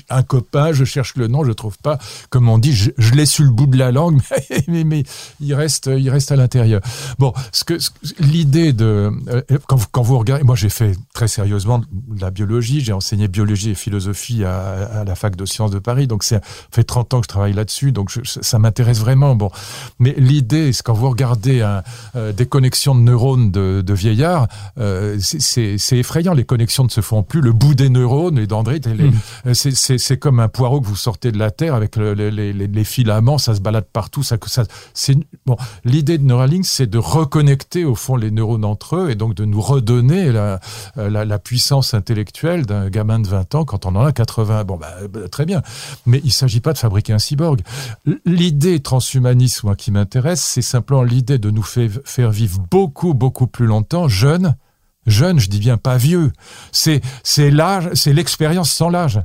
[0.09, 1.97] un copain, je cherche le nom, je trouve pas.
[2.29, 5.03] Comme on dit, je, je l'ai sur le bout de la langue, mais, mais, mais
[5.39, 6.81] il reste, il reste à l'intérieur.
[7.19, 7.77] Bon, ce que
[8.19, 12.31] l'idée de euh, quand vous, quand vous regardez, moi j'ai fait très sérieusement de la
[12.31, 16.23] biologie, j'ai enseigné biologie et philosophie à, à la fac de sciences de Paris, donc
[16.23, 16.39] ça
[16.71, 19.35] fait 30 ans que je travaille là-dessus, donc je- ça m'intéresse vraiment.
[19.35, 19.51] Bon,
[19.99, 21.61] mais l'idée, c'est quand vous regardez
[22.15, 24.47] euh, des connexions de neurones de, de vieillards,
[24.79, 26.33] euh, c'est- c'est effrayant.
[26.33, 27.41] Les connexions ne se font plus.
[27.41, 29.11] Le bout des neurones, les dendrites, Mhm.
[29.47, 32.31] euh, c'est- c'est comme un poireau que vous sortez de la terre avec le- les,
[32.31, 34.23] les- les- les filaments, ça se balade partout.
[34.23, 34.63] Ça, ça,
[34.93, 35.15] c'est
[35.45, 35.57] bon.
[35.85, 39.45] L'idée de Neuralink, c'est de reconnecter au fond les neurones entre eux et donc de
[39.45, 40.59] nous redonner la,
[40.97, 44.63] euh, la, la puissance intellectuelle d'un gamin de 20 ans quand on en a 80.
[44.63, 45.61] Bon, bah, bah, très bien.
[46.05, 47.61] Mais il s'agit pas de fabriquer un cyborg.
[48.25, 53.65] L'idée transhumaniste, moi, qui m'intéresse, c'est simplement l'idée de nous faire vivre beaucoup, beaucoup plus
[53.65, 54.55] longtemps, jeunes.
[55.05, 56.31] Jeunes, je dis bien pas vieux.
[56.71, 59.21] C'est, c'est l'âge, c'est l'expérience sans l'âge.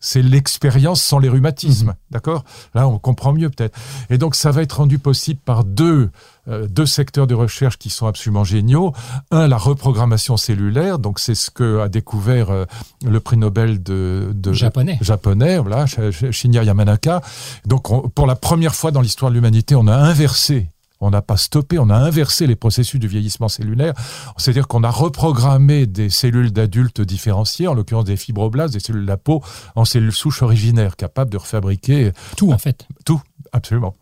[0.00, 2.44] C'est l'expérience sans les rhumatismes, d'accord?
[2.72, 3.76] Là, on comprend mieux peut-être.
[4.10, 6.10] Et donc, ça va être rendu possible par deux,
[6.46, 8.92] euh, deux secteurs de recherche qui sont absolument géniaux.
[9.32, 11.00] Un, la reprogrammation cellulaire.
[11.00, 12.64] Donc, c'est ce que a découvert euh,
[13.04, 14.98] le prix Nobel de, de japonais.
[15.00, 17.20] japonais, voilà, Sh- Sh- Shinya Yamanaka.
[17.66, 20.68] Donc, on- pour la première fois dans l'histoire de l'humanité, on a inversé.
[21.00, 23.94] On n'a pas stoppé, on a inversé les processus du vieillissement cellulaire.
[24.36, 29.10] C'est-à-dire qu'on a reprogrammé des cellules d'adultes différenciées, en l'occurrence des fibroblastes, des cellules de
[29.10, 29.42] la peau,
[29.76, 32.86] en cellules souches originaires, capables de refabriquer Tout, en fait.
[33.04, 33.20] tout,
[33.52, 33.94] absolument.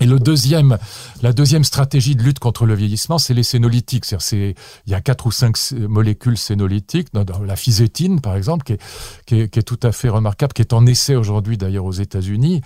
[0.00, 0.76] Et le deuxième,
[1.22, 4.04] la deuxième stratégie de lutte contre le vieillissement, c'est les sénolytiques.
[4.18, 4.54] C'est-
[4.86, 8.80] il y a quatre ou cinq molécules sénolytiques, la physétine, par exemple, qui est,
[9.24, 11.92] qui, est, qui est tout à fait remarquable, qui est en essai aujourd'hui d'ailleurs aux
[11.92, 12.60] États-Unis,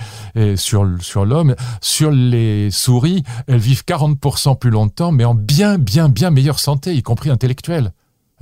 [0.57, 1.55] sur, sur l'homme.
[1.81, 6.95] Sur les souris, elles vivent 40% plus longtemps, mais en bien, bien, bien meilleure santé,
[6.95, 7.93] y compris intellectuelle.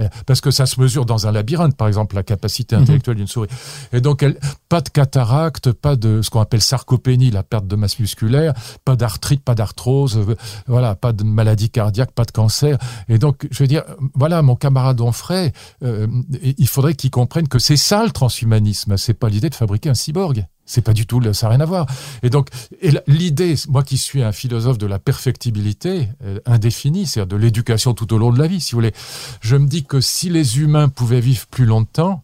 [0.01, 2.83] Euh, Parce que ça se mesure dans un labyrinthe, par exemple, la capacité Mhm.
[2.83, 3.49] intellectuelle d'une souris.
[3.93, 4.39] Et donc, elle,
[4.69, 8.53] pas de cataracte, pas de ce qu'on appelle sarcopénie, la perte de masse musculaire,
[8.85, 10.35] pas d'arthrite, pas d'arthrose, euh,
[10.67, 12.79] voilà, pas de maladie cardiaque, pas de cancer.
[13.09, 13.83] Et donc, je veux dire,
[14.15, 16.07] voilà, mon camarade Onfray, euh,
[16.59, 18.97] il faudrait qu'il comprenne que c'est ça le transhumanisme.
[18.97, 20.47] C'est pas l'idée de fabriquer un cyborg.
[20.69, 21.87] C'est pas du tout, ça n'a rien à voir.
[22.23, 22.49] Et donc,
[22.83, 27.95] et l'idée, moi qui suis un philosophe de la perfectibilité euh, indéfinie, c'est-à-dire de l'éducation
[27.95, 28.93] tout au long de la vie, si vous voulez,
[29.41, 32.23] je me dis que si les humains pouvaient vivre plus longtemps,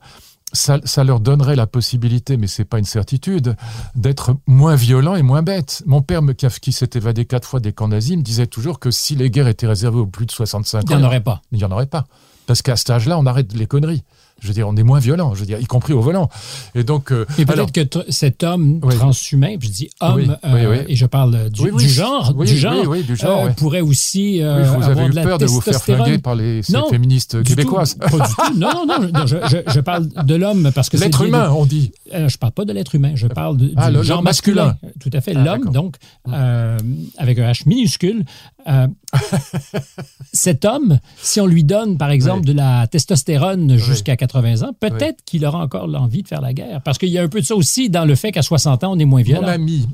[0.53, 3.57] ça, ça leur donnerait la possibilité, mais c'est pas une certitude,
[3.95, 5.83] d'être moins violents et moins bêtes.
[5.87, 6.21] Mon père,
[6.61, 9.49] qui, s'est évadé quatre fois des camps nazis, me disait toujours que si les guerres
[9.49, 11.41] étaient réservées aux plus de 65 Il n'y ans, en aurait pas.
[11.51, 12.07] il n'y en aurait pas.
[12.47, 14.05] Parce qu'à cet âge-là, on arrête les conneries.
[14.41, 16.29] Je veux dire, on est moins violent, je veux dire, y compris au volant.
[16.75, 17.81] Et donc, euh, Et peut-être que
[18.11, 18.95] cet homme Oui.
[18.95, 23.17] transhumain, je dis homme, Oui, euh, oui, et je parle du, genre, du genre, du
[23.17, 26.19] genre, euh, pourrait aussi euh, vous avoir avez eu de peur de vous faire flinguer
[26.19, 27.97] par les Non, féministes québécoises.
[27.99, 28.59] tout, pas du tout.
[28.59, 29.09] Non, non, non.
[29.15, 31.93] non, je, je- je parle de l'homme parce que L'être humain, on dit.
[32.15, 34.67] Euh, je parle pas de l'être humain, je parle de, Ah, du genre masculin.
[34.83, 34.93] masculin.
[35.01, 35.97] Tout à fait, Ah, l'homme, donc,
[36.29, 36.79] euh,
[37.19, 38.25] avec un H minuscule.
[38.69, 38.87] euh,
[40.33, 42.53] cet homme, si on lui donne, par exemple, Oui.
[42.53, 45.25] de la testostérone jusqu'à 80 ans, peut-être Oui.
[45.27, 46.81] qu'il aura encore l'envie de faire la guerre.
[46.83, 48.93] Parce qu'il y a un peu de ça aussi dans le fait qu'à 60 ans,
[48.93, 49.49] on est moins Mon violent.
[49.49, 49.87] ami,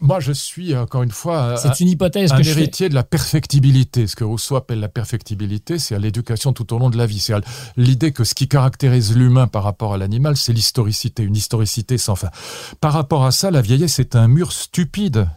[0.00, 4.06] moi je suis encore une fois C'est une hypothèse un que héritier de la perfectibilité.
[4.06, 7.20] Ce que Rousseau appelle la perfectibilité, c'est à l'éducation tout au long de la vie.
[7.20, 7.40] C'est à
[7.76, 12.16] l'idée que ce qui caractérise l'humain par rapport à l'animal, c'est l'historicité, une historicité sans
[12.16, 12.30] fin.
[12.80, 15.28] Par rapport à ça, la vieillesse est un mur stupide.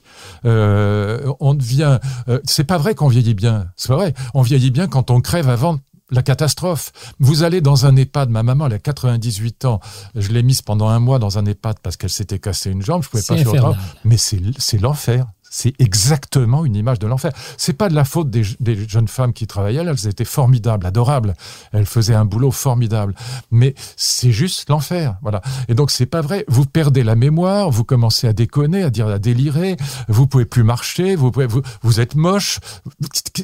[0.45, 1.99] Euh, on devient.
[2.27, 3.67] euh, c'est pas vrai qu'on vieillit bien.
[3.75, 4.13] C'est pas vrai.
[4.33, 5.79] On vieillit bien quand on crève avant
[6.13, 6.91] la catastrophe.
[7.19, 9.79] Vous allez dans un EHPAD, ma maman, elle a 98 ans.
[10.15, 13.03] Je l'ai mise pendant un mois dans un EHPAD parce qu'elle s'était cassée une jambe.
[13.03, 13.69] Je pouvais pas faire autrement.
[13.69, 13.97] infernal.
[14.05, 15.25] Mais c'est l'enfer.
[15.55, 17.31] C'est exactement une image de l'enfer.
[17.57, 21.35] C'est pas de la faute des, des jeunes femmes qui travaillaient elles étaient formidables, adorables.
[21.73, 23.13] Elles faisaient un boulot formidable.
[23.51, 25.41] Mais c'est juste l'enfer, voilà.
[25.67, 26.43] Et donc c'est pas vrai.
[26.47, 29.77] Vous perdez la mémoire, vous commencez à déconner, à dire à délirer.
[30.07, 32.59] Vous pouvez plus marcher, vous pouvez, vous, vous êtes moche.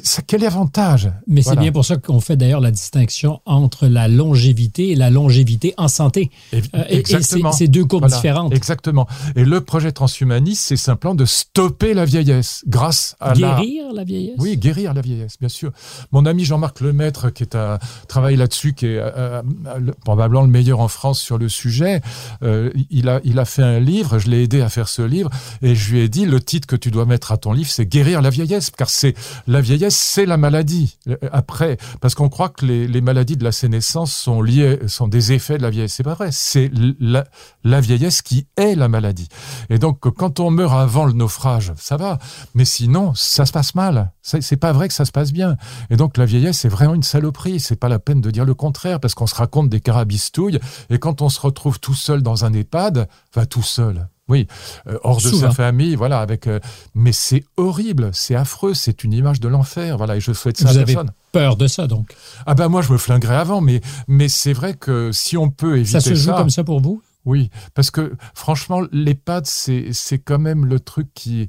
[0.02, 4.08] Ça- Quel avantage Mais c'est bien pour ça qu'on fait d'ailleurs la distinction entre la
[4.08, 6.30] longévité et la longévité en santé.
[6.52, 8.52] Et- Euh, et- et c'est deux courbes Voilà, différentes.
[8.52, 9.06] Exactement.
[9.36, 14.04] Et le projet transhumaniste, c'est simplement de stopper la vieillesse grâce à la Guérir la
[14.04, 14.36] vieillesse.
[14.38, 15.72] Oui, guérir la vieillesse, bien sûr.
[16.12, 17.78] Mon ami Jean-Marc Lemaître, qui est à
[18.08, 19.42] travaille là-dessus, qui est euh, euh,
[19.78, 22.00] le- probablement le meilleur en France sur le sujet,
[22.42, 24.18] euh, il a il a fait un livre.
[24.18, 25.30] Je l'ai aidé à faire ce livre
[25.62, 27.86] et je lui ai dit le titre que tu dois mettre à ton livre, c'est
[27.86, 29.14] guérir la vieillesse, car c'est
[29.46, 30.98] la vieillesse, c'est la maladie.
[31.32, 35.32] Après, parce qu'on croit que les, les maladies de la sénescence sont liées, sont des
[35.32, 35.94] effets de la vieillesse.
[35.94, 36.28] C'est pas vrai.
[36.32, 36.70] C'est
[37.00, 37.24] la,
[37.64, 39.28] la vieillesse qui est la maladie.
[39.68, 42.20] Et donc, quand on meurt avant le naufrage, ça va.
[42.54, 44.12] Mais sinon, ça se passe mal.
[44.22, 45.56] C'est pas vrai que ça se passe bien.
[45.90, 47.58] Et donc, la vieillesse, c'est vraiment une saloperie.
[47.58, 50.60] C'est pas la peine de dire le contraire, parce qu'on se raconte des carabistouilles.
[50.88, 54.06] Et quand on se retrouve tout seul dans un EHPAD, enfin, tout seul.
[54.28, 54.46] Oui,
[54.86, 56.46] euh, hors de sa famille, voilà, avec.
[56.46, 56.60] euh,
[56.94, 60.14] mais c'est horrible, c'est affreux, c'est une image de l'enfer, voilà.
[60.14, 61.10] Et je souhaite ça Vous à avez personne.
[61.32, 62.14] peur de ça, donc?
[62.46, 65.78] Ah ben moi, je me flinguerais avant, mais mais c'est vrai que si on peut
[65.78, 67.02] éviter Ça se joue comme ça pour vous?
[67.30, 71.48] Oui, parce que franchement, l'EHPAD, c'est, c'est quand même le truc qui...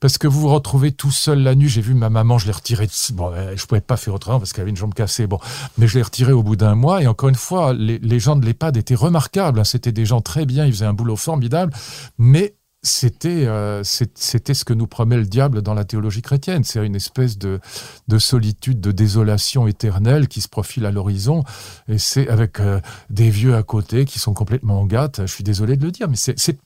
[0.00, 1.68] Parce que vous vous retrouvez tout seul la nuit.
[1.68, 2.86] J'ai vu ma maman, je l'ai retirée.
[2.86, 5.26] de- Bon, euh, je pouvais pas faire autrement parce qu'elle avait une jambe cassée.
[5.26, 5.38] Bon,
[5.78, 7.02] mais je l'ai retirée au bout d'un mois.
[7.02, 9.60] Et encore une fois, les, les gens de l'EHPAD étaient remarquables.
[9.60, 9.64] hein.
[9.64, 10.64] C'était des gens très bien.
[10.66, 11.72] Ils faisaient un boulot formidable.
[12.18, 16.64] Mais c'était euh, c'était ce que nous promet le diable dans la théologie chrétienne.
[16.64, 17.60] C'est une espèce de,
[18.08, 21.44] de solitude, de désolation éternelle qui se profile à l'horizon.
[21.88, 25.20] Et c'est avec euh, des vieux à côté qui sont complètement en gâte.
[25.26, 26.58] Je suis désolé de le dire, mais c'est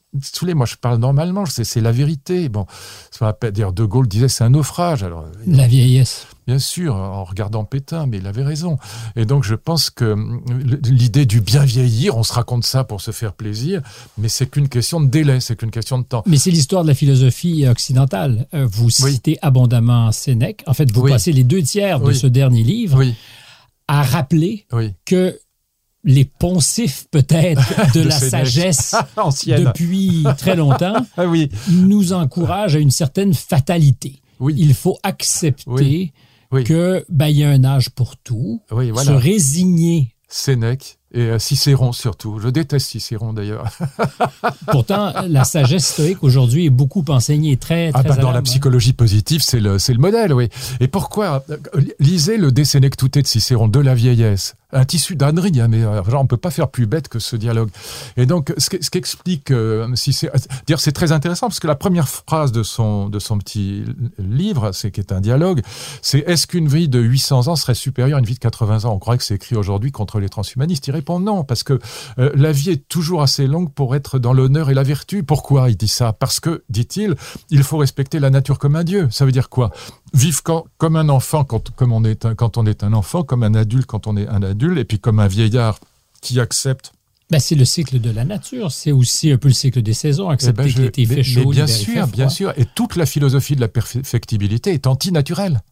[0.43, 1.47] les moi je parle normalement.
[1.47, 2.49] C'est c'est la vérité.
[2.49, 2.67] Bon,
[3.11, 5.03] ça va pas dire De Gaulle disait c'est un naufrage.
[5.03, 6.27] Alors La vieillesse.
[6.47, 8.77] Bien sûr, en regardant Pétain, mais il avait raison.
[9.17, 10.43] Et donc je pense que hum,
[10.85, 13.81] l'idée du bien vieillir, on se raconte ça pour se faire plaisir,
[14.19, 16.23] mais c'est qu'une question de délai, c'est qu'une question de temps.
[16.27, 18.47] Mais c'est l'histoire de la philosophie occidentale.
[18.53, 19.13] Euh, Vous Oui.
[19.15, 20.63] citez abondamment Sénèque.
[20.67, 21.11] En fait, vous Oui.
[21.13, 22.17] passez les deux tiers de Oui.
[22.17, 23.03] ce dernier livre
[23.89, 24.67] à rappeler
[25.07, 25.39] que
[26.05, 28.95] les poncifs, peut-être, de, De la sagesse
[29.47, 30.95] depuis très longtemps.
[31.17, 34.21] Ah oui, nous encouragent à une certaine fatalité.
[34.41, 36.13] oui, Il faut accepter
[36.51, 36.65] Oui.
[36.65, 40.15] Que ben, il y a un âge pour tout, se résigner.
[40.29, 42.39] Sénèque et euh, Cicéron surtout.
[42.41, 43.71] Je déteste Cicéron d'ailleurs.
[44.71, 48.43] Pourtant, la sagesse stoïque aujourd'hui est beaucoup enseignée, très, très Ah bah, à dans la
[48.43, 50.49] psychologie positive, c'est le, le modèle, oui.
[50.81, 51.57] Et pourquoi euh,
[52.01, 54.57] Lisez le De Senectute de Cicéron, de la vieillesse.
[54.73, 57.71] Un tissu d'ânerie, mais euh, genre, on peut pas faire plus bête que ce dialogue.
[58.17, 60.35] Et donc, ce qu'explique euh, Cicéron,
[60.67, 63.85] dire c'est très intéressant parce que la première phrase de son de son petit
[64.19, 65.63] livre, c'est qui est un dialogue,
[66.03, 68.95] c'est est-ce qu'une vie de 800 ans serait supérieure à une vie de 80 ans?
[68.95, 70.89] On croit que c'est écrit aujourd'hui contre les transhumanistes.
[71.09, 71.79] Non parce que
[72.19, 75.23] euh, la vie est toujours assez longue pour être dans l'honneur et la vertu.
[75.23, 76.13] Pourquoi il dit ça?
[76.13, 77.15] Parce que, dit-il,
[77.51, 79.09] il faut respecter la nature comme un dieu.
[79.11, 79.71] Ça veut dire quoi?
[80.13, 83.23] Vivre quand- comme un enfant quand, comme on est un, quand on est un enfant,
[83.23, 85.79] comme un adulte quand on est un adulte, et puis comme un vieillard
[86.21, 86.93] qui accepte.
[87.31, 88.71] Ben, c'est le cycle de la nature.
[88.71, 90.31] C'est aussi un peu le cycle des saisons.
[90.31, 92.53] Eh Accepter ben, je- que l'été mais- fait chaud, mais bien sûr, fait bien sûr.
[92.59, 95.63] Et toute la philosophie de la perfectibilité est antinaturelle.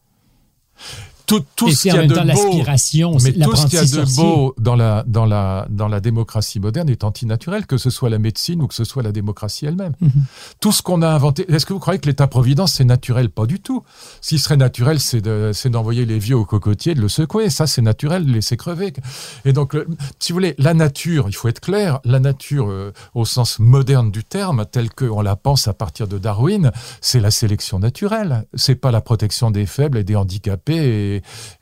[1.25, 2.51] Tout, tout Et ce qu'il y a de temps beau,
[3.23, 6.59] mais tout ce qu'il y a de beau dans la, dans, la, dans la démocratie
[6.59, 9.93] moderne est antinaturel, que ce soit la médecine ou que ce soit la démocratie elle-même.
[10.01, 10.11] Mhm.
[10.59, 13.29] Tout ce qu'on a inventé, est-ce que vous croyez que l'État-providence c'est naturel?
[13.29, 13.83] Pas du tout.
[14.21, 17.49] Ce qui serait naturel, c'est de- c'est d'envoyer les vieux au cocotier, de le secouer.
[17.49, 18.93] Ça, c'est naturel, de laisser crever.
[19.45, 19.87] Et donc, le-
[20.19, 24.11] si vous voulez, la nature, il faut être clair, la nature euh, au sens moderne
[24.11, 28.45] du terme, telle qu'on la pense à partir de Darwin, c'est la sélection naturelle.
[28.55, 31.12] C'est pas la protection des faibles et des handicapés et,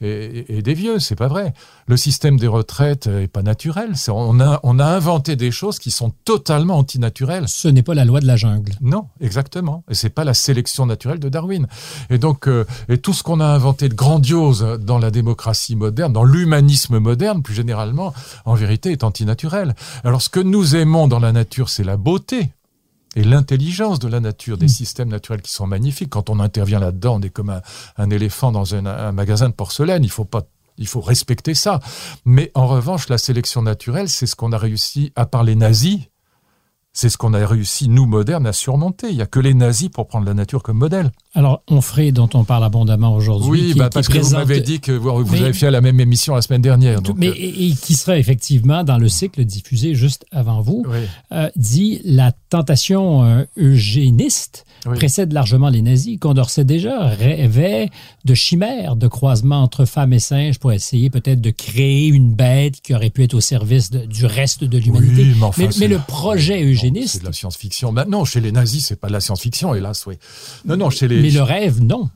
[0.01, 0.99] et, des vieux.
[0.99, 1.53] C'est pas vrai.
[1.87, 3.93] Le système des retraites est pas naturel.
[4.09, 7.47] on, a, on a inventé des choses qui sont totalement antinaturelles.
[7.47, 8.73] Ce n'est pas la loi de la jungle.
[8.81, 9.83] Non, exactement.
[9.89, 11.67] Et c'est pas la sélection naturelle de Darwin.
[12.09, 16.13] Et donc, euh, et tout ce qu'on a inventé de grandiose dans la démocratie moderne,
[16.13, 18.13] dans l'humanisme moderne, plus généralement,
[18.45, 19.75] en vérité, est antinaturel.
[20.03, 22.51] Alors, ce que nous aimons dans la nature, c'est la beauté
[23.15, 24.69] et l'intelligence de la nature, des mm.
[24.69, 26.09] systèmes naturels qui sont magnifiques.
[26.09, 27.61] Quand on intervient là-dedans, on est comme
[27.97, 30.03] un, éléphant dans un, magasin de porcelaine.
[30.03, 30.43] Il faut pas
[30.77, 31.79] il faut respecter ça.
[32.25, 35.99] Mais en revanche, la sélection naturelle, c'est ce qu'on a réussi, à part les nazis,
[36.93, 39.09] c'est ce qu'on a réussi, nous, modernes, à surmonter.
[39.09, 41.11] Il n'y a que les nazis pour prendre la nature comme modèle.
[41.33, 43.69] Alors, Onfray, dont on parle abondamment aujourd'hui.
[43.69, 46.41] Oui, bah, parce que vous m'avez dit que vous, avez fait la même émission la
[46.41, 46.99] semaine dernière.
[47.15, 50.85] mais euh, et, qui serait effectivement dans le cycle diffusé juste avant vous,
[51.31, 56.17] euh, dit la tentation euh, eugéniste précède largement les nazis.
[56.19, 57.89] Condorcet déjà rêvait
[58.25, 62.81] de chimères, de croisements entre femmes et singes pour essayer peut-être de créer une bête
[62.81, 65.27] qui aurait pu être au service du reste de l'humanité.
[65.79, 67.13] mais, le projet eugéniste...
[67.13, 67.93] C'est de la science-fiction.
[68.07, 70.15] Non, chez les nazis, c'est pas de la science-fiction, hélas, oui.
[70.65, 72.09] Non, non, chez les mais le rêve, non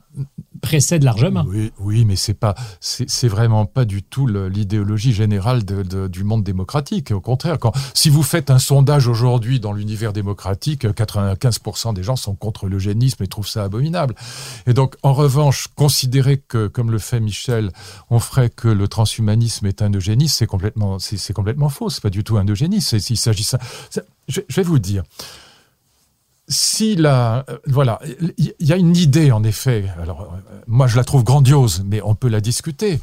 [0.66, 1.44] précède largement.
[1.48, 6.42] Oui, oui mais c'est pas, c'est vraiment pas du tout l'idéologie générale de, du monde
[6.42, 7.12] démocratique.
[7.12, 12.16] Au contraire, quand, si vous faites un sondage aujourd'hui dans l'univers démocratique, 95% des gens
[12.16, 14.14] sont contre l'eugénisme et trouvent ça abominable.
[14.66, 17.70] Et donc, en revanche, considérer que, comme le fait Michel,
[18.10, 21.90] on ferait que le transhumanisme est un eugénisme, c'est complètement, c'est complètement faux.
[21.90, 22.98] C'est pas du tout un eugénisme.
[23.08, 23.58] Il s'agit ça.
[24.28, 25.04] Je, je vais vous dire
[26.48, 28.00] si la, euh, voilà,
[28.38, 29.86] il y, a une idée en effet.
[30.00, 33.00] Alors, euh, moi, je la trouve grandiose, mais on peut la discuter.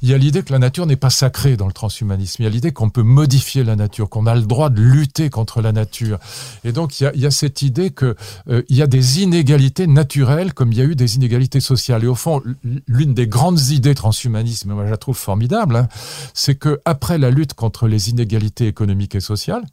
[0.00, 2.42] Il y a l'idée que la nature n'est pas sacrée dans le transhumanisme.
[2.42, 5.28] Il y a l'idée qu'on peut modifier la nature, qu'on a le droit de lutter
[5.28, 6.18] contre la nature.
[6.64, 8.16] Et donc, il y a, il y a cette idée que
[8.48, 12.02] euh, il y a des inégalités naturelles, comme il y a eu des inégalités sociales.
[12.02, 12.42] Et au fond,
[12.86, 15.88] l'une des grandes idées transhumanisme, moi, je la trouve formidable, hein,
[16.32, 19.64] c'est que après la lutte contre les inégalités économiques et sociales,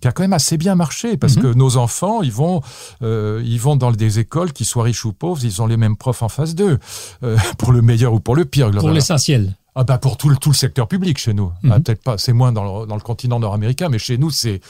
[0.00, 1.42] qui a quand même assez bien marché parce mhm.
[1.42, 2.62] que nos enfants, ils vont,
[3.02, 5.96] euh, ils vont dans des écoles qui soient riches ou pauvres, ils ont les mêmes
[5.96, 6.78] profs en face d'eux,
[7.22, 8.70] euh, pour le meilleur ou pour le pire.
[8.70, 9.54] Pour l'essentiel.
[9.74, 11.52] Ah bah pour tout le, tout le secteur public chez nous.
[11.64, 11.82] Ah, mhm.
[11.82, 14.60] Peut-être pas, c'est moins dans le, dans le continent nord-américain, mais chez nous, c'est,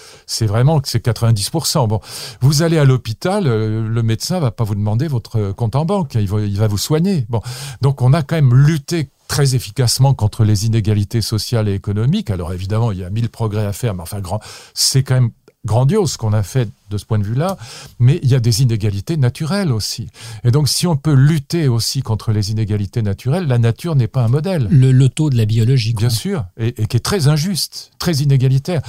[0.42, 1.88] vraiment c'est 90%.
[1.88, 2.01] Bon,
[2.40, 6.14] vous allez à l'hôpital, euh, le médecin va pas vous demander votre compte en banque,
[6.14, 7.24] il va, il va vous soigner.
[7.28, 7.40] Bon,
[7.80, 12.30] donc on a quand même lutté très efficacement contre les inégalités sociales et économiques.
[12.30, 14.40] Alors évidemment, il y a mille progrès à faire, mais enfin, grand,
[14.74, 15.30] c'est quand même
[15.68, 17.56] grandiose qu'on a fait de ce point de vue-là,
[17.98, 20.08] mais il y a des inégalités naturelles aussi.
[20.42, 24.24] Et donc, si on peut lutter aussi contre les inégalités naturelles, la nature n'est pas
[24.24, 24.66] un modèle.
[24.70, 25.92] Le loto de la biologie.
[25.92, 28.80] Bien sûr, et, qui est très injuste, très inégalitaire.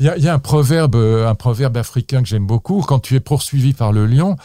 [0.00, 2.80] Il y a, un proverbe, un proverbe africain que j'aime beaucoup.
[2.80, 4.36] Quand tu es poursuivi par le lion,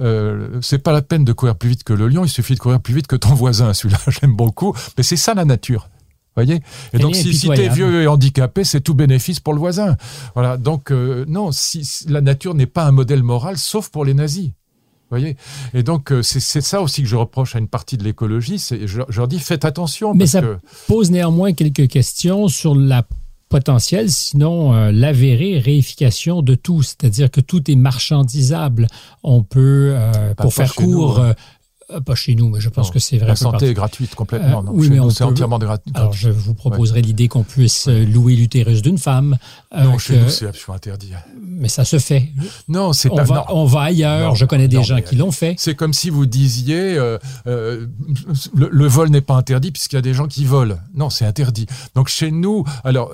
[0.00, 2.24] euh, c'est pas la peine de courir plus vite que le lion.
[2.24, 3.72] Il suffit de courir plus vite que ton voisin.
[3.72, 4.74] Celui-là, j'aime beaucoup.
[4.98, 5.88] Mais c'est ça la nature
[6.36, 6.60] voyez
[6.92, 9.96] Et donc, si, si tu es vieux et handicapé, c'est tout bénéfice pour le voisin.
[10.34, 10.56] Voilà.
[10.56, 14.50] Donc, euh, non, si, la nature n'est pas un modèle moral, sauf pour les nazis.
[15.08, 15.36] Voyez
[15.72, 18.58] Et donc, euh, c'est ça aussi que je reproche à une partie de l'écologie.
[18.58, 20.14] Je, je leur dis, faites attention.
[20.14, 20.42] Mais ça
[20.88, 23.06] pose néanmoins quelques questions sur la
[23.48, 28.88] potentielle, sinon euh, l'avérée réification de tout, c'est-à-dire que tout est marchandisable.
[29.22, 29.94] On peut,
[30.36, 31.34] pour faire court, hein.
[31.92, 33.28] Euh, pas chez nous, mais je pense que c'est vrai.
[33.28, 34.58] La santé est gratuite complètement.
[34.60, 35.92] Euh, oui, mais on c'est entièrement gratuit.
[35.94, 39.36] Alors, je vous proposerai l'idée qu'on puisse euh, louer l'utérus d'une femme.
[39.72, 41.12] Non, chez nous, c'est absolument interdit.
[41.40, 42.30] Mais ça se fait.
[42.66, 43.22] Non, c'est pas.
[43.22, 44.34] Va, On va ailleurs.
[44.34, 45.54] je connais des gens qui l'ont fait.
[45.58, 46.96] C'est comme si vous disiez
[47.44, 50.78] le, vol n'est pas interdit puisqu'il y a des gens qui volent.
[50.94, 51.66] Non, c'est interdit.
[51.94, 53.12] Donc chez nous, alors,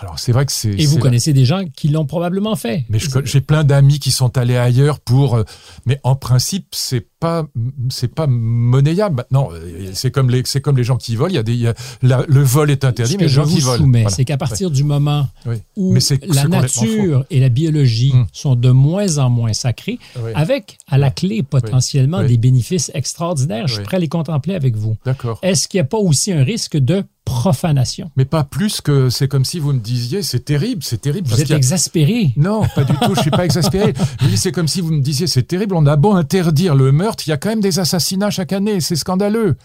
[0.00, 0.70] alors c'est vrai que c'est.
[0.70, 2.84] Et vous connaissez des gens qui l'ont probablement fait.
[2.88, 5.42] Mais j'ai plein d'amis qui sont allés ailleurs pour.
[5.86, 7.46] mais en principe, c'est pas
[7.90, 9.16] c'est pas monnayable.
[9.16, 9.50] Maintenant
[9.92, 11.30] c'est comme les c'est comme les gens qui volent.
[11.30, 14.08] Il y a des le vol est interdit mais les gens qui volent.
[14.08, 15.28] c'est qu'à partir du moment
[15.76, 15.94] où
[16.28, 18.26] la nature et la biologie hum.
[18.32, 19.98] sont de moins en moins sacrées
[20.34, 23.66] avec à la clé potentiellement des bénéfices extraordinaires.
[23.66, 24.96] Je suis prêt à les contempler avec vous.
[25.04, 25.38] D'accord.
[25.42, 28.10] Est-ce qu'il n'y a pas aussi un risque de profanation.
[28.16, 31.28] Mais pas plus que c'est comme si vous me disiez c'est terrible, c'est terrible.
[31.28, 32.32] Vous êtes exaspéré.
[32.36, 33.94] Non, pas du tout, je suis pas exaspéré.
[34.20, 36.92] Je dis c'est comme si vous me disiez c'est terrible, on a beau interdire le
[36.92, 39.56] meurtre, il y a quand même des assassinats chaque année, c'est scandaleux.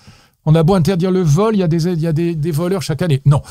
[0.49, 2.81] On a beau interdire le vol, il y a des, il y a des, voleurs
[2.81, 3.21] chaque année.
[3.25, 3.41] Non,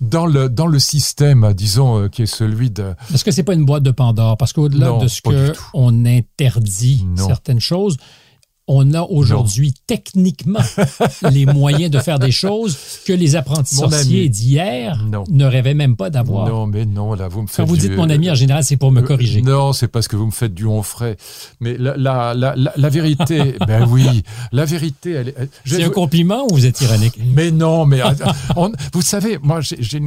[0.00, 2.94] dans le, dans le système, disons, euh, qui est celui de...
[3.12, 4.36] Est-ce que c'est pas une boîte de Pandore?
[4.36, 7.96] Parce qu'au-delà de ce qu'on interdit certaines choses,
[8.66, 10.60] on a aujourd'hui techniquement
[11.30, 16.08] les moyens de faire des choses que les apprentis sorciers d'hier ne rêvaient même pas
[16.10, 16.48] d'avoir.
[16.48, 17.56] Non, mais non, là, vous me faites.
[17.56, 19.42] Quand vous dites mon ami, en général, c'est pour me euh, corriger.
[19.42, 21.16] non, c'est parce que vous me faites du on frais.
[21.60, 26.54] Mais la, la, la, la vérité, ben oui, la vérité, elle, c'est un compliment ou
[26.54, 27.18] vous êtes ironique?
[27.34, 28.00] Mais non, mais
[28.92, 30.00] vous savez, moi, j'ai,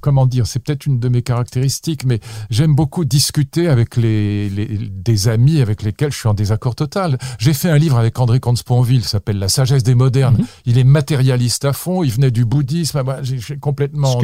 [0.00, 4.66] comment dire, c'est peut-être une de mes caractéristiques, mais j'aime beaucoup discuter avec les, les,
[4.66, 7.18] des amis avec lesquels je suis en désaccord total.
[7.38, 10.36] J'ai fait un livre avec André Comte-Sponville, s'appelle La sagesse des modernes.
[10.38, 10.46] Mhm.
[10.66, 13.02] Il est matérialiste à fond, il venait du bouddhisme.
[13.22, 14.18] J'ai complètement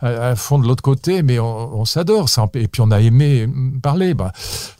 [0.00, 2.28] à, fond de l'autre côté, mais on, s'adore.
[2.54, 3.48] Et puis on a aimé
[3.82, 4.14] parler.
[4.14, 4.32] Bah.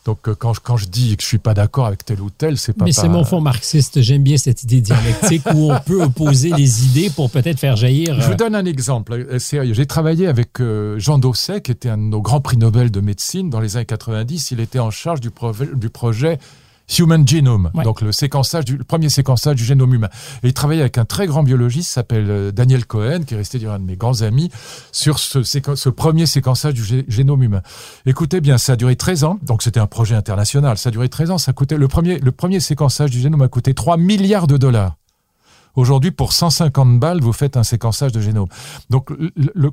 [0.04, 2.30] Donc euh, quand je, quand je dis que je suis pas d'accord avec tel ou
[2.30, 2.84] tel, c'est pas.
[2.84, 4.00] Mais c'est mon fond marxiste.
[4.00, 8.20] J'aime bien cette idée dialectique où on peut opposer les idées pour peut-être faire jaillir.
[8.20, 9.74] Je vous euh, donne un exemple euh, sérieux.
[9.74, 10.60] J'ai travaillé avec
[10.96, 13.86] Jean Dosset, qui était un de nos grands prix Nobel de médecine dans les années
[13.86, 14.50] 90.
[14.50, 15.30] Il était en charge du,
[15.74, 16.38] du projet
[16.98, 20.08] Human Genome, donc le séquençage du premier séquençage du génome humain.
[20.42, 23.64] Et il travaillait avec un très grand biologiste, s'appelle euh, Daniel Cohen, qui est resté
[23.66, 24.50] un de mes grands amis,
[24.90, 27.62] sur ce, ce premier séquençage du génome humain.
[28.06, 30.78] Écoutez bien, ça a duré 13 ans, donc c'était un projet international.
[30.78, 33.48] Ça a duré 13 ans, ça coûtait le premier le premier séquençage du génome a
[33.48, 34.96] coûté 3 milliards de dollars.
[35.74, 38.48] Aujourd'hui, pour 150 balles, vous faites un séquençage de génome.
[38.90, 39.10] Donc,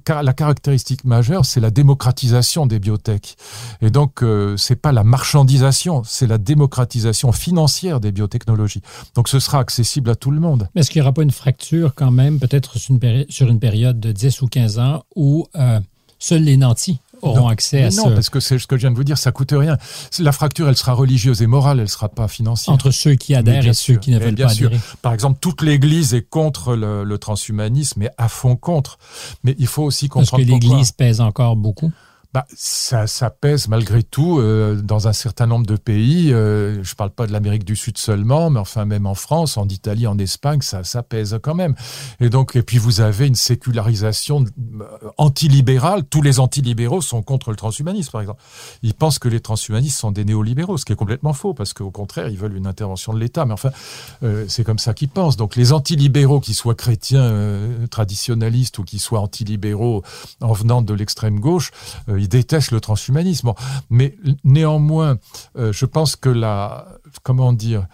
[0.08, 3.36] la caractéristique majeure, c'est la démocratisation des biotech.
[3.82, 8.82] Et donc, euh, c'est pas la marchandisation, c'est la démocratisation financière des biotechnologies.
[9.16, 10.70] Donc, ce sera accessible à tout le monde.
[10.74, 14.12] Mais est-ce qu'il n'y aura pas une fracture quand même, peut-être sur une, période de
[14.12, 15.80] 10 ou 15 ans, où euh,
[16.18, 18.96] seuls les nantis auront accès à non, parce que c'est ce que je viens de
[18.96, 19.78] vous dire, ça coûte rien.
[20.20, 22.74] La fracture, elle sera religieuse et morale, elle sera pas financière.
[22.74, 24.80] Entre ceux qui adhèrent et ceux qui ne veulent pas adhérer.
[25.02, 28.98] Par exemple, toute l'Église est contre le, transhumanisme, et à fond contre.
[29.44, 31.92] Mais il faut aussi comprendre Parce que l'Église pèse encore beaucoup
[32.32, 36.32] bah, ça, pèse malgré tout euh, dans un certain nombre de pays.
[36.32, 39.58] Euh, je ne parle pas de l'Amérique du Sud seulement, mais enfin même en France,
[39.58, 41.74] en Italie, en Espagne, ça, ça pèse quand même.
[42.20, 46.04] Et donc, et puis vous avez une sécularisation euh, antilibérale.
[46.04, 48.44] Tous les antilibéraux sont contre le transhumanisme, par exemple.
[48.84, 51.90] Ils pensent que les transhumanistes sont des néolibéraux, ce qui est complètement faux, parce qu'au
[51.90, 53.46] contraire, ils veulent une intervention de l'État.
[53.46, 53.72] Mais enfin,
[54.48, 55.36] c'est comme ça qu'ils pensent.
[55.36, 57.60] Donc les antilibéraux, qu'ils soient chrétiens
[57.90, 60.04] traditionnalistes ou qu'ils soient antilibéraux
[60.42, 61.72] en venant de l'extrême gauche,
[62.20, 63.54] ils détestent le transhumanisme.
[63.90, 65.18] Mais néanmoins,
[65.58, 66.88] euh, je pense que la,
[67.24, 67.88] comment dire,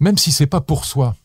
[0.00, 1.16] même si c'est pas pour soi,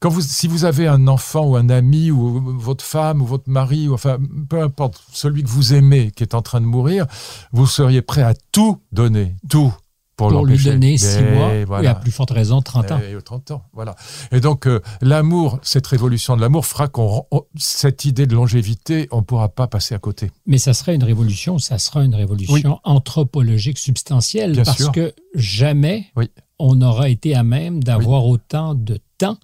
[0.00, 3.50] quand vous, si vous avez un enfant ou un ami ou votre femme ou votre
[3.50, 4.18] mari, ou enfin
[4.48, 7.06] peu importe, celui que vous aimez qui est en train de mourir,
[7.52, 9.72] vous seriez prêt à tout donner, tout
[10.18, 12.98] pour, lui donner six mois, et à plus forte raison 30 ans.
[12.98, 13.94] Et 30 ans, voilà.
[14.32, 17.24] Et donc euh, l'amour, cette révolution de l'amour fera qu'on
[17.56, 20.30] cette idée de longévité, on ne pourra pas passer à côté.
[20.46, 26.06] Mais ça serait une révolution, ça sera une révolution anthropologique substantielle parce que jamais
[26.58, 29.38] on n'aura été à même d'avoir autant de temps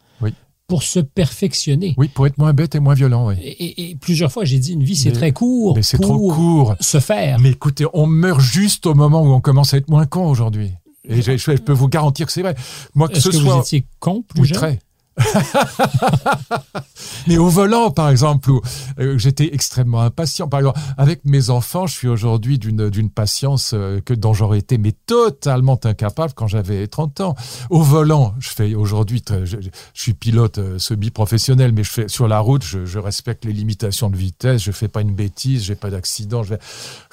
[0.66, 1.94] pour se perfectionner.
[1.96, 3.28] Oui, pour être moins bête et moins violent.
[3.28, 3.34] Oui.
[3.40, 5.76] Et, plusieurs fois, j'ai dit, une vie, c'est très court.
[5.76, 6.74] Mais c'est trop court.
[6.80, 7.38] Se faire.
[7.40, 10.72] Mais écoutez, on meurt juste au moment où on commence à être moins con aujourd'hui.
[11.06, 12.54] Et je, peux vous garantir que c'est vrai.
[12.94, 13.56] Moi, que ce que soit.
[13.56, 14.78] Vous étiez con plus jeune très.
[17.26, 18.60] mais au volant, par exemple, où
[18.98, 20.48] euh, j'étais extrêmement impatient.
[20.48, 24.78] Par exemple, avec mes enfants, je suis aujourd'hui d'une, patience euh, que dont j'aurais été
[24.78, 27.34] mais totalement incapable quand j'avais 30 ans.
[27.70, 29.56] Au volant, je fais aujourd'hui, je,
[29.92, 34.16] suis pilote euh, semi-professionnel, mais je fais sur la route, je, respecte les limitations de
[34.16, 36.42] vitesse, je fais pas une bêtise, j'ai pas d'accident.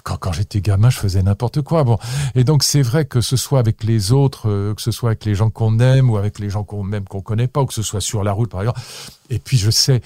[0.03, 1.83] Quand, j'étais gamin, je faisais n'importe quoi.
[1.83, 1.97] Bon,
[2.33, 5.35] et donc c'est vrai que ce soit avec les autres, que ce soit avec les
[5.35, 7.81] gens qu'on aime ou avec les gens qu'on même qu'on connaît pas, ou que ce
[7.81, 8.79] soit sur la route par exemple.
[9.29, 10.01] Et puis je sais,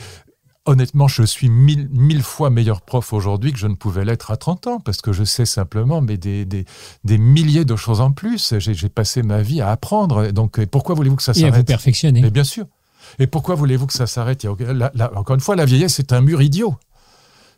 [0.66, 4.38] honnêtement, je suis mille, mille fois meilleur prof aujourd'hui que je ne pouvais l'être à
[4.38, 6.66] 30 ans, parce que je sais simplement mais des, des,
[7.04, 8.56] des milliers de choses en plus.
[8.60, 10.32] J'ai passé ma vie à apprendre.
[10.32, 12.22] Donc pourquoi voulez-vous que ça s'arrête Et à vous perfectionner.
[12.22, 12.66] Mais bien sûr.
[13.20, 14.46] Et pourquoi voulez-vous que ça s'arrête?
[14.46, 16.76] Encore une fois, la vieillesse, c'est un mur idiot.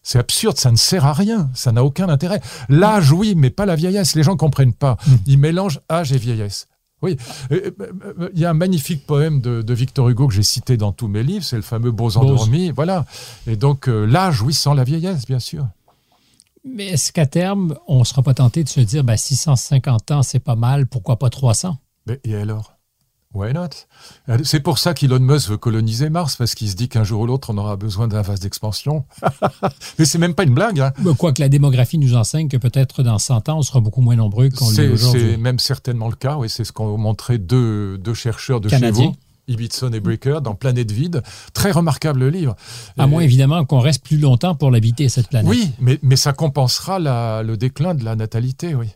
[0.04, 2.40] C'est absurde, ça ne sert à rien, ça n'a aucun intérêt.
[2.70, 4.16] L'âge, oui, mais pas la vieillesse.
[4.16, 4.98] Les gens ne comprennent pas.
[5.06, 5.16] Hmm.
[5.26, 6.68] Ils mélangent âge et vieillesse.
[7.04, 7.16] Oui,
[7.52, 10.78] euh, euh, euh, il y a un magnifique poème de, Victor Hugo que j'ai cité
[10.78, 12.72] dans tous mes livres, c'est le fameux Beaux endormis.
[12.72, 13.06] Voilà.
[13.46, 15.68] Et donc, l'âge, oui, sans la vieillesse, bien sûr.
[16.66, 20.24] Mais est-ce qu'à terme, on ne sera pas tenté de se dire, bah, 650 ans,
[20.24, 21.78] c'est pas mal, pourquoi pas 300
[22.08, 22.77] Mais et alors?
[23.38, 23.70] Why not?
[24.44, 27.28] C'est pour ça qu'Elon Musk veut coloniser Mars, parce qu'il se dit qu'un jour ou
[27.28, 29.06] l'autre, on aura besoin d'un vase d'expansion.
[30.00, 30.80] Mais c'est même pas une blague.
[30.80, 30.92] Hein.
[31.20, 34.50] Quoique la démographie nous enseigne que peut-être dans 100 ans, on sera beaucoup moins nombreux
[34.50, 35.22] qu'on l'est aujourd'hui.
[35.22, 36.50] C'est même certainement le cas, oui.
[36.50, 39.14] C'est ce qu'ont montré deux, deux chercheurs de chez vous.
[39.48, 41.22] Ibitson et Breaker dans Planète Vide.
[41.54, 42.56] Très remarquable livre.
[42.98, 45.50] À moins évidemment qu'on reste plus longtemps pour l'habiter, cette planète.
[45.50, 48.88] Oui, mais, mais ça compensera la, le déclin de la natalité, oui.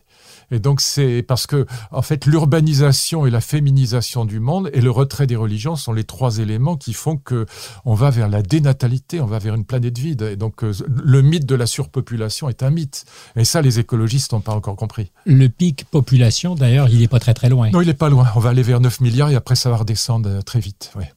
[0.52, 4.90] Et donc c'est parce que en fait l'urbanisation et la féminisation du monde et le
[4.90, 7.46] retrait des religions sont les trois éléments qui font que
[7.84, 10.22] on va vers la dénatalité, on va vers une planète vide.
[10.22, 13.06] Et donc euh, le mythe de la surpopulation est un mythe.
[13.34, 15.10] Et ça les écologistes n'ont pas encore compris.
[15.24, 17.70] Le pic population d'ailleurs, il n'est pas très très loin.
[17.70, 18.30] Non, il n'est pas loin.
[18.36, 20.92] On va aller vers 9 milliards et après ça va redescendre euh, très vite.
[20.96, 21.10] Ouais.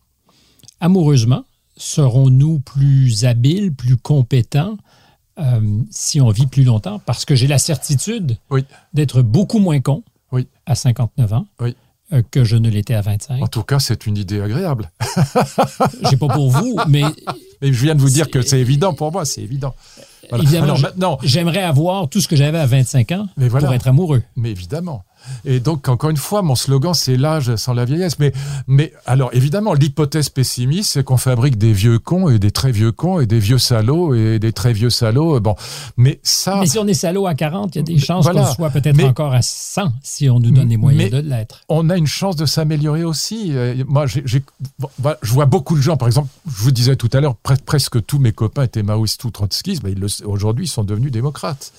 [0.80, 1.44] Amoureusement,
[1.76, 4.78] serons-nous plus habiles, plus compétents
[5.40, 5.60] euh,
[5.92, 7.00] si on vit plus longtemps?
[7.06, 8.66] Parce que j'ai la certitude Oui.
[8.94, 10.48] d'être beaucoup moins con Oui.
[10.66, 11.76] à 59 ans Oui.
[12.14, 13.42] euh, que je ne l'étais à 25.
[13.44, 14.90] En tout cas, c'est une idée agréable.
[16.10, 17.04] J'ai pas pour vous, mais
[17.62, 19.74] Et je viens de vous dire que c'est évident pour moi, c'est évident.
[20.30, 20.44] Voilà.
[20.44, 23.68] évidemment, Alors je- maintenant, j'aimerais avoir tout ce que j'avais à 25 ans Mais voilà.
[23.68, 24.24] pour être amoureux.
[24.36, 25.04] Mais évidemment.
[25.46, 28.20] Et donc, encore une fois, mon slogan, c'est l'âge sans la vieillesse.
[28.20, 28.34] Mais,
[28.68, 32.92] mais alors, évidemment, l'hypothèse pessimiste, c'est qu'on fabrique des vieux cons et des très vieux
[32.92, 35.40] cons et des vieux salauds et des très vieux salauds.
[35.40, 35.56] Bon,
[35.98, 38.42] mais ça, Mais si on est salaud à 40, il y a des chances Voilà.
[38.44, 41.62] qu'on soit peut-être encore à 100 si on nous donne les moyens de l'être.
[41.70, 43.52] on a une chance de s'améliorer aussi.
[43.54, 44.06] Euh, Moi,
[45.00, 47.62] bah, je vois beaucoup de gens, par exemple, je vous disais tout à l'heure, pre-
[47.66, 49.84] presque tous mes copains étaient maoïstes ou trotskistes.
[49.84, 51.72] Le- aujourd'hui, ils sont devenus démocrates.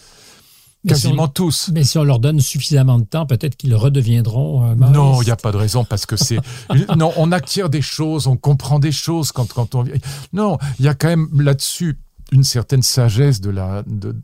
[0.84, 1.70] Si Quasiment on- tous.
[1.74, 5.30] Mais si on leur donne suffisamment de temps, peut-être qu'ils redeviendront euh, Non, il n'y
[5.32, 6.38] a pas de raison parce que c'est.
[6.96, 9.84] non, on acquiert des choses, on comprend des choses quand, quand on.
[10.32, 11.98] Non, il y a quand même là-dessus
[12.30, 13.82] une certaine sagesse de la.
[13.86, 14.16] De,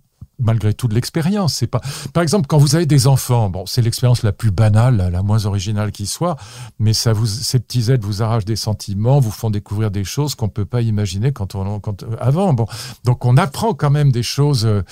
[0.42, 1.54] malgré tout de l'expérience.
[1.54, 1.80] C'est pas.
[2.12, 5.46] Par exemple, quand vous avez des enfants, bon, c'est l'expérience la plus banale, la, moins
[5.46, 6.36] originale qui soit,
[6.78, 10.34] mais ça vous, ces petits êtres vous arrachent des sentiments, vous font découvrir des choses
[10.34, 12.52] qu'on peut pas imaginer quand on, quand avant.
[12.52, 12.66] Bon,
[13.04, 14.66] donc on apprend quand même des choses.
[14.66, 14.82] euh,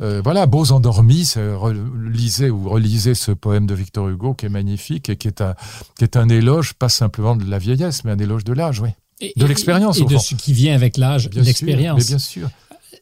[0.00, 1.24] euh, voilà, beaux endormis.
[1.36, 5.40] re- Lisez ou relisez ce poème de Victor Hugo qui est magnifique et qui est
[5.40, 5.54] un,
[5.98, 8.90] qui est un éloge, pas simplement de la vieillesse, mais un éloge de l'âge, oui.
[9.20, 10.18] Et- de et- l'expérience, Et, au de fond.
[10.20, 12.06] ce qui vient avec l'âge, l'expérience.
[12.06, 12.48] Bien sûr.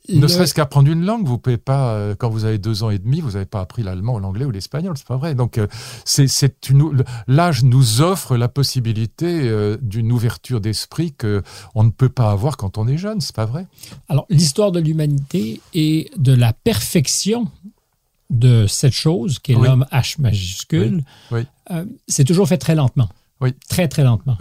[0.09, 2.99] Ne serait-ce qu'apprendre une langue, vous pouvez pas, euh, quand vous avez deux ans et
[2.99, 5.35] demi, vous n'avez pas appris l'allemand ou l'anglais ou l'espagnol, c'est pas vrai.
[5.35, 5.67] Donc, euh,
[6.05, 11.43] c'est, une, l'âge nous offre la possibilité euh, d'une ouverture d'esprit que
[11.75, 13.67] on ne peut pas avoir quand on est jeune, c'est pas vrai.
[14.09, 17.49] Alors, l'histoire de l'humanité et de la perfection
[18.31, 19.67] de cette chose qui est Oui.
[19.67, 21.41] l'homme H majuscule, Oui,
[21.71, 21.77] oui.
[22.07, 23.09] c'est toujours fait très lentement.
[23.41, 23.55] Oui.
[23.69, 24.37] Très, très lentement.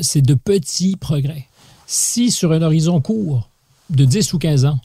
[0.00, 1.46] C'est de petits progrès.
[1.86, 3.48] Si sur un horizon court
[3.90, 4.78] de 10 ou 15 ans,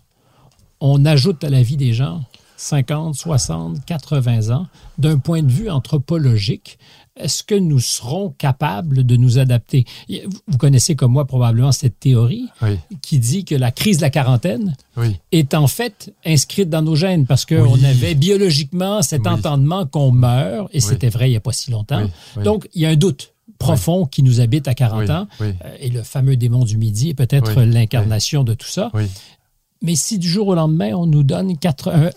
[0.86, 2.22] on ajoute à la vie des gens
[2.58, 4.68] 50, 60, 80 ans,
[4.98, 6.78] d'un point de vue anthropologique,
[7.16, 9.86] est-ce que nous serons capables de nous adapter?
[10.48, 14.10] Vous connaissez comme moi probablement cette théorie Oui, qui dit que la crise de la
[14.10, 17.86] quarantaine oui, est en fait inscrite dans nos gènes parce qu'on Oui.
[17.86, 22.08] avait biologiquement cet entendement qu'on meurt, et c'était vrai il n'y a pas si longtemps.
[22.44, 25.28] Donc, il y a un doute profond qui nous habite à 40 oui, ans.
[25.42, 28.92] Euh, Et le fameux démon du midi est peut-être l'incarnation de tout ça.
[29.84, 31.54] Mais si du jour au lendemain, on nous donne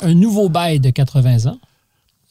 [0.00, 1.58] un nouveau bail de 80 ans,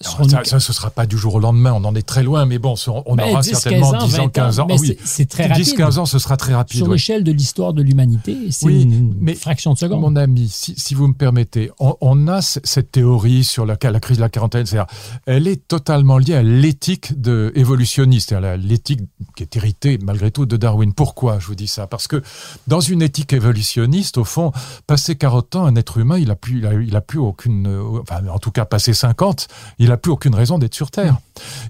[0.02, 2.60] Ça, ça, ce sera pas du jour au lendemain, on en est très loin, mais
[2.60, 2.76] bon,
[3.06, 4.68] on Ben, aura 10, 15 certainement ans, 10 ans, 20 15 ans.
[4.70, 5.64] Ah oui, c'est- très rapide.
[5.66, 6.78] 10-15 ans, ce sera très rapide.
[6.80, 6.94] sur oui.
[6.94, 10.02] l'échelle de l'histoire de l'humanité, c'est Oui, une mais fraction de seconde.
[10.02, 14.00] Mon ami, si, si vous me permettez, on, on a cette théorie sur la, la
[14.02, 14.88] crise de la quarantaine, c'est-à-dire,
[15.28, 19.00] elle est totalement liée à l'éthique de, évolutionniste, c'est-à-dire la- l'éthique
[19.38, 20.92] qui est héritée malgré tout de Darwin.
[20.94, 21.88] Pourquoi je vous dis ça?
[21.88, 22.22] Parce que
[22.68, 24.52] dans une éthique évolutionniste, au fond,
[24.88, 27.66] passé 40 ans, un être humain, il a plus, il a, il a plus aucune,
[27.68, 29.48] euh, enfin, en tout cas, passé 50,
[29.80, 31.18] il a plus aucune raison d'être sur Terre.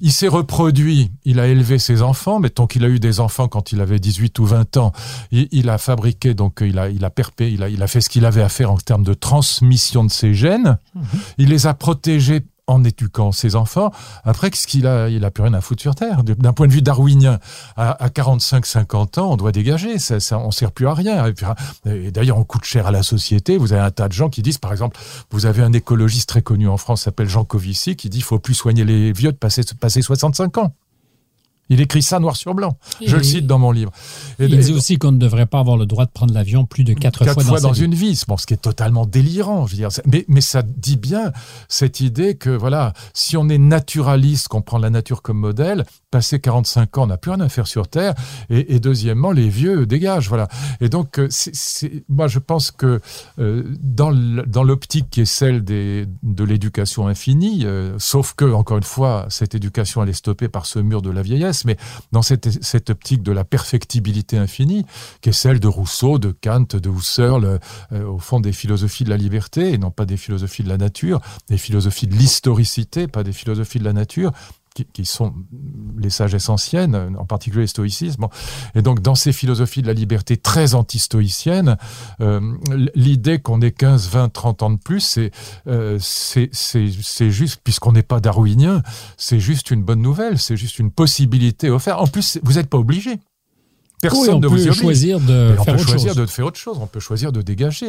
[0.02, 3.72] Il s'est reproduit, il a élevé ses enfants, mettons qu'il a eu des enfants quand
[3.72, 4.92] il avait 18 ou 20 ans,
[5.32, 8.02] il, il a fabriqué, donc il a, il a perpé, il a, il a fait
[8.02, 10.78] ce qu'il avait à faire en termes de transmission de ses gènes,
[11.38, 13.92] il les a protégés en éduquant ses enfants.
[14.24, 15.10] Après, qu'est-ce qu'il a?
[15.10, 16.24] Il a plus rien à foutre sur Terre.
[16.24, 17.40] D'un point de vue darwinien,
[17.76, 20.00] à, à 45-50 ans, on doit dégager.
[20.00, 21.26] Ça, ça, on sert plus à rien.
[21.86, 23.58] Et d'ailleurs, on coûte cher à la société.
[23.58, 24.98] Vous avez un tas de gens qui disent, par exemple,
[25.32, 28.40] vous avez un écologiste très connu en France, s'appelle Jean Covici, qui dit, il faut
[28.40, 30.74] plus soigner les vieux de passer, passer 65 ans.
[31.70, 32.78] Il écrit ça noir sur blanc.
[33.06, 33.92] Je le cite dans mon livre.
[34.40, 36.84] Et- Il dit aussi qu'on ne devrait pas avoir le droit de prendre l'avion plus
[36.84, 37.86] de quatre, quatre fois, fois, dans, sa vie.
[37.86, 39.66] une vie, bon, ce qui est totalement délirant.
[39.66, 41.32] Je veux dire, mais, mais ça dit bien
[41.68, 46.40] cette idée que voilà, si on est naturaliste, qu'on prend la nature comme modèle, passer
[46.40, 48.14] 45 ans, on n'a plus rien à faire sur Terre.
[48.50, 50.48] Et, et deuxièmement, les vieux dégagent, voilà.
[50.82, 51.28] Et donc, euh,
[52.10, 53.02] moi, je pense que
[53.40, 54.12] euh, dans
[54.46, 59.26] dans l'optique qui est celle des, de l'éducation infinie, euh, sauf que encore une fois,
[59.30, 61.78] cette éducation elle est stoppée par ce mur de la vieillesse, mais
[62.12, 64.86] dans cette, optique de la perfectibilité infinie,
[65.22, 67.58] qui est celle de Rousseau, de Kant, de Husserl, euh,
[67.94, 70.78] euh, au fond des philosophies de la liberté, et non pas des philosophies de la
[70.78, 74.32] nature, des philosophies de l'historicité, pas des philosophies de la nature,
[74.84, 75.34] qui, sont
[75.98, 78.28] les sagesses anciennes, en particulier le stoïcisme.
[78.76, 81.78] Et donc, dans ces philosophies de la liberté très anti-stoïciennes,
[82.22, 82.42] euh,
[82.94, 85.20] l'idée qu'on ait 15, 20, 30 ans de plus,
[85.68, 88.84] euh, c'est c'est juste, puisqu'on n'est pas darwinien,
[89.18, 92.02] c'est juste une bonne nouvelle, c'est juste une possibilité offerte.
[92.02, 93.20] En plus, vous n'êtes pas obligé.
[94.10, 96.22] Personne ne vous choisir de on faire peut autre choisir chose.
[96.22, 96.78] de faire autre chose.
[96.82, 97.88] On peut choisir de dégager.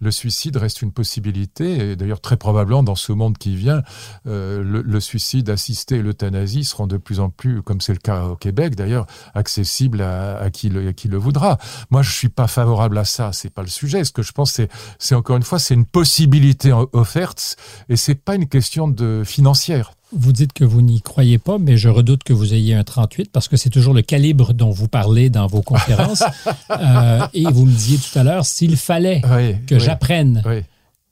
[0.00, 1.90] Le suicide reste une possibilité.
[1.90, 3.82] Et d'ailleurs, très probablement, dans ce monde qui vient,
[4.26, 7.98] euh, le, le, suicide assisté et l'euthanasie seront de plus en plus, comme c'est le
[7.98, 11.58] cas au Québec d'ailleurs, accessibles à, à, qui le, à qui le voudra.
[11.90, 13.30] Moi, je suis pas favorable à ça.
[13.32, 14.04] C'est pas le sujet.
[14.04, 17.56] Ce que je pense, c'est, c'est encore une fois, c'est une possibilité offerte
[17.88, 19.92] et c'est pas une question de financière.
[20.12, 23.30] Vous dites que vous n'y croyez pas, mais je redoute que vous ayez un 38
[23.30, 26.24] parce que c'est toujours le calibre dont vous parlez dans vos conférences.
[26.70, 30.62] euh, et vous me disiez tout à l'heure, s'il fallait oui, que oui, j'apprenne oui.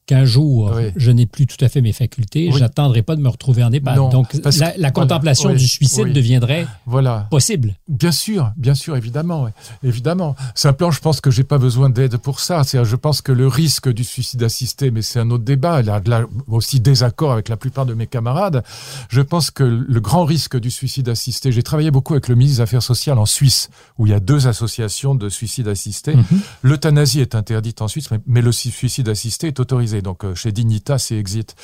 [0.09, 0.85] Qu'un jour Oui.
[0.97, 2.59] je n'ai plus tout à fait mes facultés, Oui.
[2.59, 3.97] j'attendrai pas de me retrouver en EHPAD.
[3.97, 4.33] Non, Donc
[4.79, 7.29] la, contemplation du suicide deviendrait Voilà.
[7.31, 7.75] possible.
[7.89, 9.49] Bien sûr, bien sûr, évidemment,
[9.85, 10.35] évidemment.
[10.55, 12.63] Simplement, je pense que j'ai pas besoin d'aide pour ça.
[12.65, 15.83] Je pense que le risque du suicide assisté, mais c'est un autre débat.
[15.83, 18.65] Là, là aussi désaccord avec la plupart de mes camarades.
[19.11, 21.53] Je pense que le grand risque du suicide assisté.
[21.53, 24.21] J'ai travaillé beaucoup avec le ministre des Affaires sociales en Suisse, où il y a
[24.21, 26.17] deux associations de suicide assisté.
[26.17, 26.25] Mhm.
[26.63, 29.98] L'euthanasie est interdite en Suisse, mais le suicide assisté est autorisé.
[30.03, 31.55] Donc euh, chez Dignitas et Exit.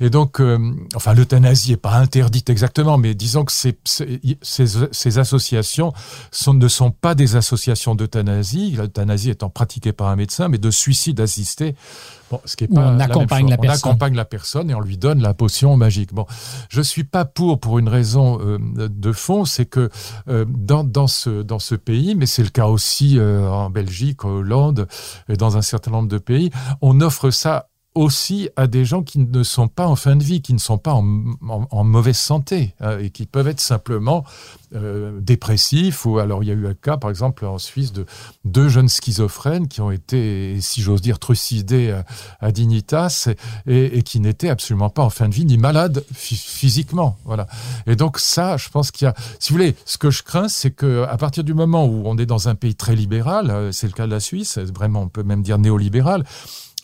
[0.00, 0.58] Et donc, euh,
[0.94, 5.92] enfin, l'euthanasie est pas interdite exactement, mais disons que ces, ces, ces, ces associations
[6.30, 10.70] sont, ne sont pas des associations d'euthanasie, l'euthanasie étant pratiquée par un médecin, mais de
[10.70, 11.74] suicide assisté.
[12.30, 13.90] Bon, ce qui est pas on la accompagne la on personne.
[13.90, 16.14] accompagne la personne et on lui donne la potion magique.
[16.14, 16.26] Bon,
[16.68, 19.90] je suis pas pour pour une raison euh, de fond, c'est que
[20.28, 24.24] euh, dans, dans ce dans ce pays, mais c'est le cas aussi euh, en Belgique,
[24.24, 24.86] en Hollande
[25.28, 26.50] et dans un certain nombre de pays,
[26.82, 30.42] on offre ça aussi à des gens qui ne sont pas en fin de vie,
[30.42, 34.24] qui ne sont pas en, en, mauvaise santé hein, et qui peuvent être simplement
[34.76, 36.06] euh, dépressifs.
[36.06, 38.06] Ou alors il y a eu un cas, par exemple, en Suisse, de
[38.44, 42.00] deux jeunes schizophrènes qui ont été, si j'ose dire, trucidés
[42.40, 43.28] à, Dignitas
[43.66, 47.18] et, et qui n'étaient absolument pas en fin de vie ni malades physiquement.
[47.24, 47.48] Voilà.
[47.86, 50.48] Et donc ça, je pense qu'il y a, si vous voulez, ce que je crains,
[50.48, 53.72] c'est que à partir du moment où on est dans un pays très libéral, euh,
[53.72, 56.24] c'est le cas de la Suisse, vraiment, on peut même dire néolibéral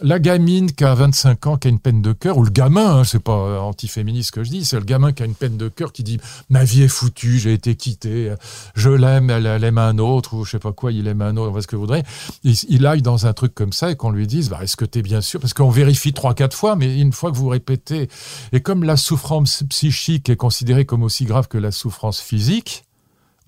[0.03, 2.99] la gamine qui a 25 ans, qui a une peine de cœur, ou le gamin,
[2.99, 5.69] hein, c'est pas antiféministe que je dis, c'est le gamin qui a une peine de
[5.69, 6.19] cœur qui dit
[6.51, 8.35] ma vie est foutue, j'ai été quitté,
[8.75, 11.51] je l'aime, elle, aime un autre, ou je sais pas quoi, il aime un autre,
[11.51, 12.03] voilà ce que vous voudrez?
[12.45, 14.85] Il, il aille dans un truc comme ça et qu'on lui dise bah, est-ce que
[14.85, 15.41] tu bien sûr?
[15.41, 18.09] Parce qu'on vérifie trois, quatre fois, mais une fois que vous répétez,
[18.53, 22.85] et comme la souffrance psychique est considérée comme aussi grave que la souffrance physique,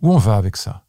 [0.03, 0.85] où on va avec ça?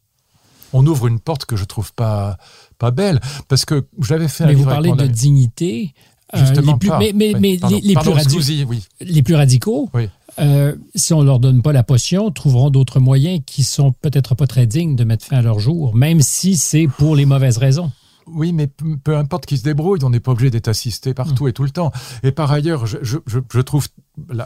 [0.72, 2.38] On ouvre une porte que je trouve pas
[2.80, 5.94] pas belle parce que j'avais fait mais un vous livre parlez de dignité
[6.32, 8.84] Justement euh, les plus, mais, mais, mais pardon, les, les, pardon, plus excusez, oui.
[9.00, 10.08] les plus radicaux oui.
[10.38, 14.46] euh, si on leur donne pas la potion trouveront d'autres moyens qui sont peut-être pas
[14.46, 17.90] très dignes de mettre fin à leur jour même si c'est pour les mauvaises raisons
[18.32, 21.52] oui, mais peu importe qui se débrouille, on n'est pas obligé d'être assisté partout et
[21.52, 21.92] tout le temps.
[22.22, 23.88] Et par ailleurs, je, trouve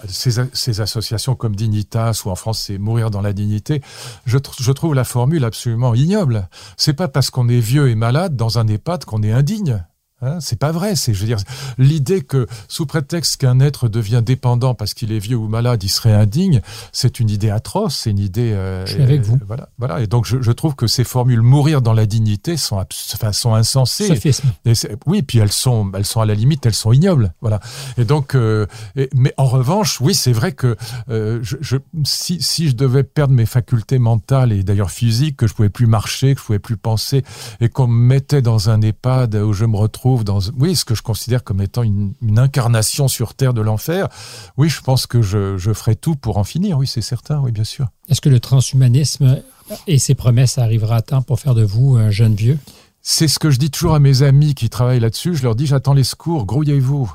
[0.08, 3.82] ces, associations comme Dignitas, ou en France c'est Mourir dans la dignité,
[4.26, 6.48] je, je trouve la formule absolument ignoble.
[6.76, 9.84] C'est pas parce qu'on est vieux et malade dans un EHPAD qu'on est indigne.
[10.22, 10.94] Hein, c'est pas vrai.
[10.94, 11.38] C'est, je veux dire,
[11.76, 15.88] l'idée que sous prétexte qu'un être devient dépendant parce qu'il est vieux ou malade, il
[15.88, 16.60] serait indigne,
[16.92, 17.96] c'est une idée atroce.
[17.96, 18.52] C'est une idée.
[18.52, 19.38] Euh, je suis avec vous.
[19.44, 20.00] Voilà, voilà.
[20.00, 22.76] Et donc, je, je, trouve que ces formules "mourir dans la dignité" sont,
[23.14, 24.06] enfin, sont insensées.
[24.06, 24.48] Sophisme.
[24.64, 24.72] Et
[25.06, 27.34] oui, puis elles sont, elles sont à la limite, elles sont ignobles.
[27.40, 27.58] Voilà.
[27.98, 30.76] Et donc, euh, et, mais en revanche, oui, c'est vrai que
[31.10, 35.48] euh, je, je, si, si je devais perdre mes facultés mentales et d'ailleurs physiques, que
[35.48, 37.24] je pouvais plus marcher, que je pouvais plus penser,
[37.60, 40.94] et qu'on me mettait dans un EHPAD où je me retrouve dans oui ce que
[40.94, 44.08] je considère comme étant une, une incarnation sur terre de l'enfer.
[44.56, 46.78] Oui je pense que je, je, ferai tout pour en finir.
[46.78, 47.40] Oui c'est certain.
[47.40, 47.88] Oui bien sûr.
[48.08, 49.40] Est-ce que le transhumanisme
[49.86, 52.58] et ses promesses arrivera à temps pour faire de vous un jeune vieux?
[53.06, 55.34] C'est ce que je dis toujours à mes amis qui travaillent là-dessus.
[55.34, 57.12] Je leur dis j'attends les secours, grouillez-vous.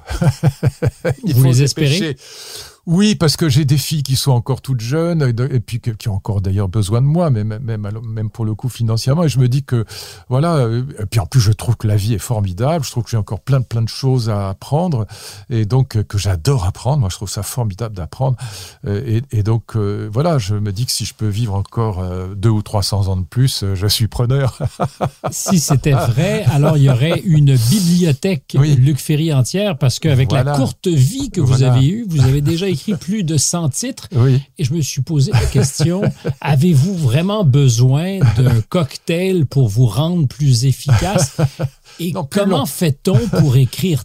[1.23, 2.15] vous les espérez?
[2.91, 6.15] Oui, parce que j'ai des filles qui sont encore toutes jeunes et puis qui ont
[6.15, 9.25] encore d'ailleurs besoin de moi, même, même, même pour le coup financièrement.
[9.25, 9.85] Et je me dis que,
[10.27, 10.67] voilà,
[10.99, 13.17] et puis en plus je trouve que la vie est formidable, je trouve que j'ai
[13.17, 15.05] encore plein, plein de choses à apprendre
[15.51, 16.97] et donc que j'adore apprendre.
[16.97, 18.37] Moi, je trouve ça formidable d'apprendre.
[18.87, 22.33] Et, et, donc, euh, voilà, je me dis que si je peux vivre encore euh,
[22.33, 24.57] deux ou trois cents ans de plus, je suis preneur.
[25.29, 28.75] si c'était vrai, alors il y aurait une bibliothèque oui.
[28.75, 30.51] Luc Ferry entière parce qu'avec voilà.
[30.53, 34.07] la courte vie que vous avez eue, vous avez déjà écrit plus de 100 titres.
[34.13, 34.41] Oui.
[34.57, 36.01] Et je me suis posé la question,
[36.41, 41.37] avez-vous vraiment besoin d'un cocktail pour vous rendre plus efficace?
[41.99, 44.03] Et non, comment fait-on pour écrire?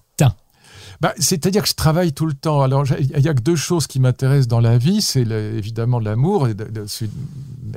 [1.00, 2.62] Bah, C'est-à-dire que je travaille tout le temps.
[2.62, 5.02] Alors, il n'y a que deux choses qui m'intéressent dans la vie.
[5.02, 6.48] C'est évidemment l'amour,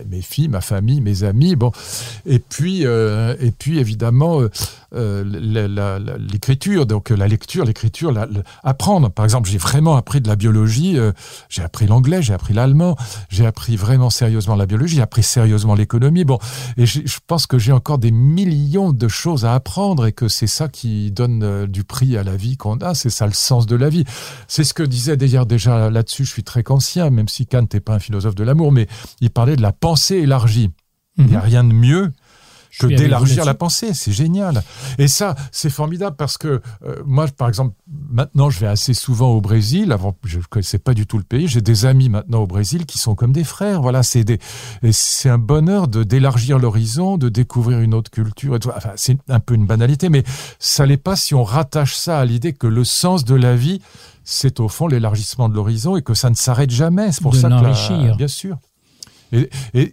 [0.09, 1.55] mes filles, ma famille, mes amis.
[1.55, 1.71] Bon.
[2.25, 4.49] Et, puis, euh, et puis, évidemment, euh,
[4.95, 6.85] euh, l'écriture.
[6.85, 8.13] Donc, la lecture, l'écriture,
[8.63, 9.09] apprendre.
[9.09, 10.97] Par exemple, j'ai vraiment appris de la biologie.
[11.49, 12.95] j'ai appris l'anglais, j'ai appris l'allemand.
[13.29, 14.95] J'ai appris vraiment sérieusement la biologie.
[14.95, 16.23] J'ai appris sérieusement l'économie.
[16.23, 16.39] Bon.
[16.77, 20.47] Et je pense que j'ai encore des millions de choses à apprendre et que c'est
[20.47, 23.75] ça qui donne du prix à la vie qu'on a c'est ça le sens de
[23.75, 24.05] la vie.
[24.47, 27.79] C'est ce que disait d'ailleurs déjà là-dessus, je suis très conscient, même si Kant n'est
[27.79, 28.87] pas un philosophe de l'amour, mais
[29.21, 30.69] il parlait de la pensée élargie.
[31.17, 31.45] Il n'y a mhm.
[31.45, 32.13] rien de mieux
[32.79, 33.93] que d'élargir la pensée.
[33.93, 34.63] C'est génial.
[34.97, 37.75] Et ça, c'est formidable parce que euh, moi, par exemple,
[38.09, 39.91] maintenant, je vais assez souvent au Brésil.
[39.91, 41.47] Avant, je ne connaissais pas du tout le pays.
[41.47, 43.81] J'ai des amis maintenant au Brésil qui sont comme des frères.
[43.81, 44.39] Voilà, c'est des,
[44.91, 48.55] c'est un bonheur de d'élargir l'horizon, de découvrir une autre culture.
[48.55, 50.23] Et Enfin, c'est un peu une banalité, mais
[50.59, 53.81] ça l'est pas si on rattache ça à l'idée que le sens de la vie,
[54.23, 57.11] c'est au fond l'élargissement de l'horizon et que ça ne s'arrête jamais.
[57.11, 58.57] C'est pour ça que, bien sûr.
[59.33, 59.49] Et,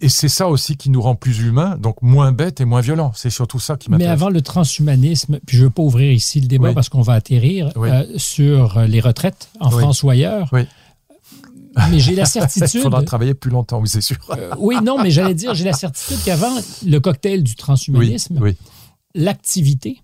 [0.09, 3.11] c'est ça aussi qui nous rend plus humains, donc moins bêtes et moins violents.
[3.15, 4.07] C'est surtout ça qui m'intéresse.
[4.07, 7.01] Mais avant le transhumanisme, puis je ne veux pas ouvrir ici le débat parce qu'on
[7.01, 10.49] va atterrir euh, sur les retraites en France ou ailleurs.
[10.51, 10.61] Oui.
[11.89, 12.69] Mais j'ai la certitude.
[12.73, 14.17] Il faudra travailler plus longtemps, oui, c'est sûr.
[14.31, 16.55] Euh, oui, non, mais j'allais dire, j'ai la certitude qu'avant
[16.85, 18.39] le cocktail du transhumanisme,
[19.13, 20.01] l'activité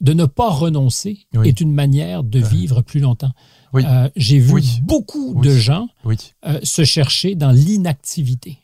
[0.00, 3.32] de ne pas renoncer est une manière de vivre plus longtemps.
[3.74, 5.88] Euh, j'ai vu beaucoup de gens
[6.46, 8.58] euh, se chercher dans l'inactivité.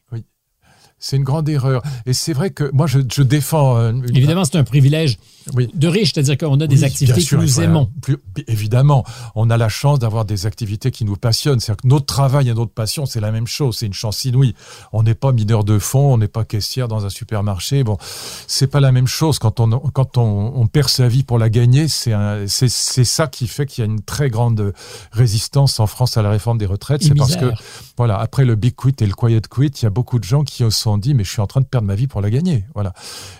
[1.03, 1.83] C'est une grande erreur.
[2.07, 3.77] Et c'est vrai que moi, je, défends.
[3.77, 5.19] Euh, Évidemment, c'est un privilège
[5.53, 7.91] de riche, c'est-à-dire qu'on a des activités que nous aimons.
[8.01, 11.59] Plus, évidemment, on a la chance d'avoir des activités qui nous passionnent.
[11.59, 13.79] C'est-à-dire que notre travail et notre passion, c'est la même chose.
[13.79, 14.55] C'est une chance inouïe.
[14.93, 17.83] On n'est pas mineur de fonds, on n'est pas caissière dans un supermarché.
[17.83, 17.99] Bon,
[18.47, 19.41] c'est pas la même chose.
[19.41, 23.67] Quand on, quand on, on perd sa vie pour la gagner, c'est ça qui fait
[23.67, 24.73] qu'il y a une très grande
[25.11, 27.03] résistance en France à la réforme des retraites.
[27.03, 27.51] C'est parce que,
[27.97, 30.45] voilà, après le big quit et le quiet quit, il y a beaucoup de gens
[30.45, 32.65] qui sont dit mais je suis en train de perdre ma vie pour la gagner.
[32.75, 32.93] Voilà.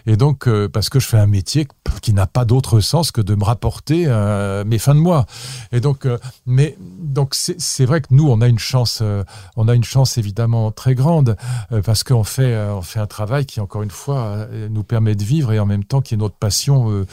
[0.07, 1.67] Et donc euh, parce que je fais un métier
[2.01, 5.27] qui n'a pas d'autre sens que de me rapporter euh, mes fins de mois.
[5.73, 9.03] Et donc euh, mais donc c'est vrai que nous on a une chance
[9.57, 11.37] on a une chance évidemment très grande
[11.85, 15.53] parce qu'on fait on fait un travail qui encore une fois nous permet de vivre
[15.53, 17.07] et en même temps qui est notre passion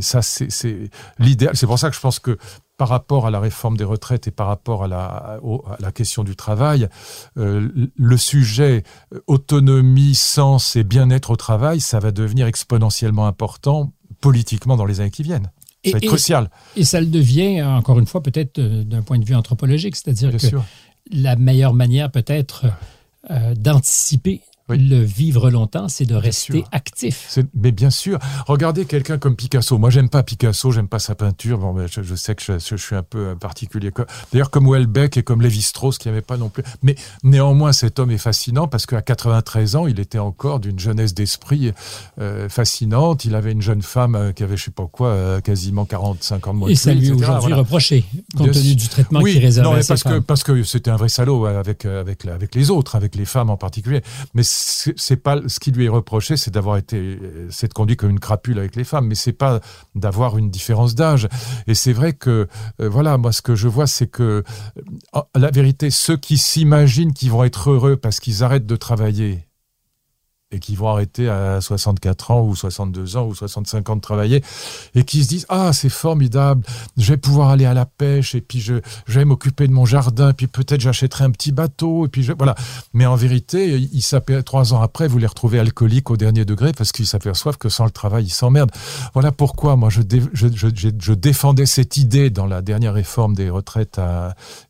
[0.00, 1.56] ça c'est l'idéal.
[1.56, 2.38] C'est pour ça que je pense que
[2.78, 5.40] par rapport à la réforme des retraites et par rapport à la,
[5.80, 6.88] la question du travail,
[7.36, 13.92] euh, le sujet euh, autonomie, sens et bien-être au travail, ça va devenir exponentiellement important
[14.20, 15.50] politiquement dans les années qui viennent.
[15.84, 16.50] Ça va être crucial.
[16.76, 20.30] Et ça le devient, encore une fois, peut-être euh, d'un point de vue anthropologique, c'est-à-dire
[20.36, 20.56] que
[21.10, 22.66] la meilleure manière peut-être
[23.56, 24.42] d'anticiper
[24.76, 27.38] le vivre longtemps, c'est de rester actif.
[27.54, 28.18] Mais bien sûr.
[28.46, 29.78] Regardez quelqu'un comme Picasso.
[29.78, 31.58] Moi, j'aime pas Picasso, j'aime pas sa peinture.
[31.58, 33.90] Bon, mais je, sais que je, suis un peu particulier.
[34.32, 36.62] D'ailleurs, comme Welbeck et comme Lévi-Strauss, qui n'aimait pas non plus.
[36.82, 41.14] Mais néanmoins, cet homme est fascinant parce qu'à 93 ans, il était encore d'une jeunesse
[41.14, 41.72] d'esprit
[42.20, 43.24] euh, fascinante.
[43.24, 46.46] Il avait une jeune femme euh, qui avait, je sais pas quoi, euh, quasiment 45
[46.46, 46.68] ans de moins.
[46.68, 48.04] Et ça lui aujourd'hui reproché,
[48.36, 51.46] compte tenu du traitement qu'il réservait non, parce que, parce que c'était un vrai salaud
[51.46, 54.02] avec, avec, avec les autres, avec les femmes en particulier.
[54.34, 57.18] Mais c'est pas ce qui lui est reproché, c'est d'avoir été,
[57.50, 59.60] c'est de conduit comme une crapule avec les femmes, mais c'est pas
[59.94, 61.28] d'avoir une différence d'âge.
[61.66, 62.48] Et c'est vrai que,
[62.80, 64.42] euh, voilà, moi ce que je vois, c'est que
[65.14, 69.47] euh, la vérité, ceux qui s'imaginent qu'ils vont être heureux parce qu'ils arrêtent de travailler
[70.50, 74.42] et qui vont arrêter à 64 ans ou 62 ans ou 65 ans de travailler
[74.94, 76.64] et qui se disent ah c'est formidable
[76.96, 78.74] je vais pouvoir aller à la pêche et puis je,
[79.08, 82.54] vais m'occuper de mon jardin puis peut-être j'achèterai un petit bateau et puis voilà
[82.94, 84.02] mais en vérité ils
[84.44, 87.84] trois ans après vous les retrouvez alcooliques au dernier degré parce qu'ils s'aperçoivent que sans
[87.84, 88.72] le travail ils s'emmerdent.
[89.14, 90.02] Voilà pourquoi moi je,
[91.14, 94.00] défendais cette idée dans la dernière réforme des retraites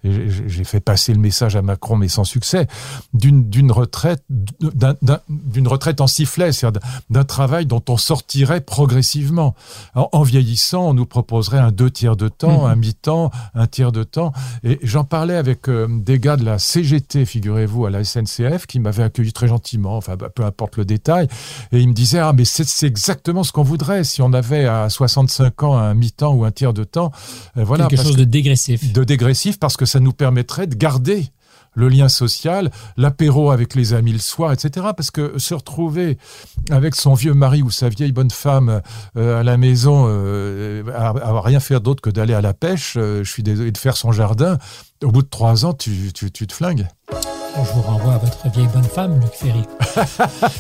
[0.05, 2.67] j'ai fait passer le message à Macron mais sans succès
[3.13, 9.55] d'une retraite d'une retraite en sifflet, c'est-à-dire d'un travail dont on sortirait progressivement.
[9.95, 12.71] en vieillissant, on nous proposerait un deux tiers de temps, mhm.
[12.71, 14.33] un mi-temps, un tiers de temps.
[14.65, 18.81] Et j'en parlais avec euh, des gars de la CGT, figurez-vous, à la SNCF, qui
[18.81, 21.29] m'avaient accueilli très gentiment, enfin bah, peu importe le détail.
[21.73, 24.89] Et ils me disaient, ah mais c'est exactement ce qu'on voudrait si on avait à
[24.89, 27.13] 65 ans un mi-temps ou un tiers de temps.
[27.57, 28.93] Euh, voilà, Quelque chose de dégressif.
[28.93, 31.27] De dégressif parce que ça nous permettrait de garder
[31.75, 34.89] le lien social, l'apéro avec les amis le soir, etc.
[34.97, 36.19] Parce que se retrouver
[36.71, 38.83] avec son vieux mari ou sa vieille bonne femme
[39.17, 43.23] euh, à la maison, euh, à, rien faire d'autre que d'aller à la pêche, euh,
[43.25, 44.59] je suis désolé, de faire son jardin,
[45.03, 46.87] au bout de trois ans, tu, tu, tu te flingues.
[47.65, 49.63] Je vous renvoie à votre vieille bonne femme, Luc Ferry.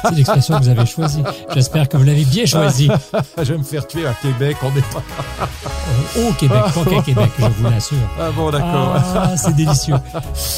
[0.05, 1.22] C'est l'expression que vous avez choisie.
[1.55, 2.88] J'espère que vous l'avez bien choisie.
[3.38, 5.03] je vais me faire tuer à Québec, on n'est pas.
[6.18, 7.96] Au Québec, pas qu'à Québec, je vous l'assure.
[8.20, 8.96] Ah bon, d'accord.
[9.14, 9.96] Ah, c'est délicieux.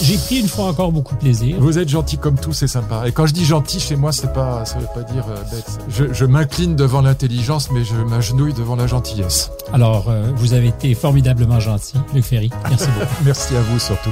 [0.03, 1.57] J'ai pris une fois encore beaucoup de plaisir.
[1.59, 3.03] Vous êtes gentil comme tout, c'est sympa.
[3.07, 5.78] Et quand je dis gentil, chez moi, c'est pas, ça veut pas dire euh, bête.
[5.88, 9.51] Je, je m'incline devant l'intelligence, mais je m'agenouille devant la gentillesse.
[9.72, 12.51] Alors, euh, vous avez été formidablement gentil, Luc Ferry.
[12.68, 13.14] Merci beaucoup.
[13.24, 14.11] Merci à vous surtout.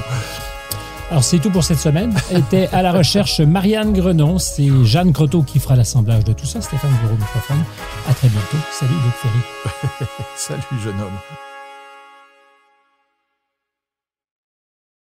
[1.11, 2.13] Alors, c'est tout pour cette semaine.
[2.31, 4.37] Était à la recherche Marianne Grenon.
[4.37, 6.61] C'est Jeanne Croteau qui fera l'assemblage de tout ça.
[6.61, 7.63] Stéphane Bureau microphone.
[8.07, 8.57] À très bientôt.
[8.71, 10.19] Salut, Luc Ferry.
[10.35, 11.48] Salut, jeune homme.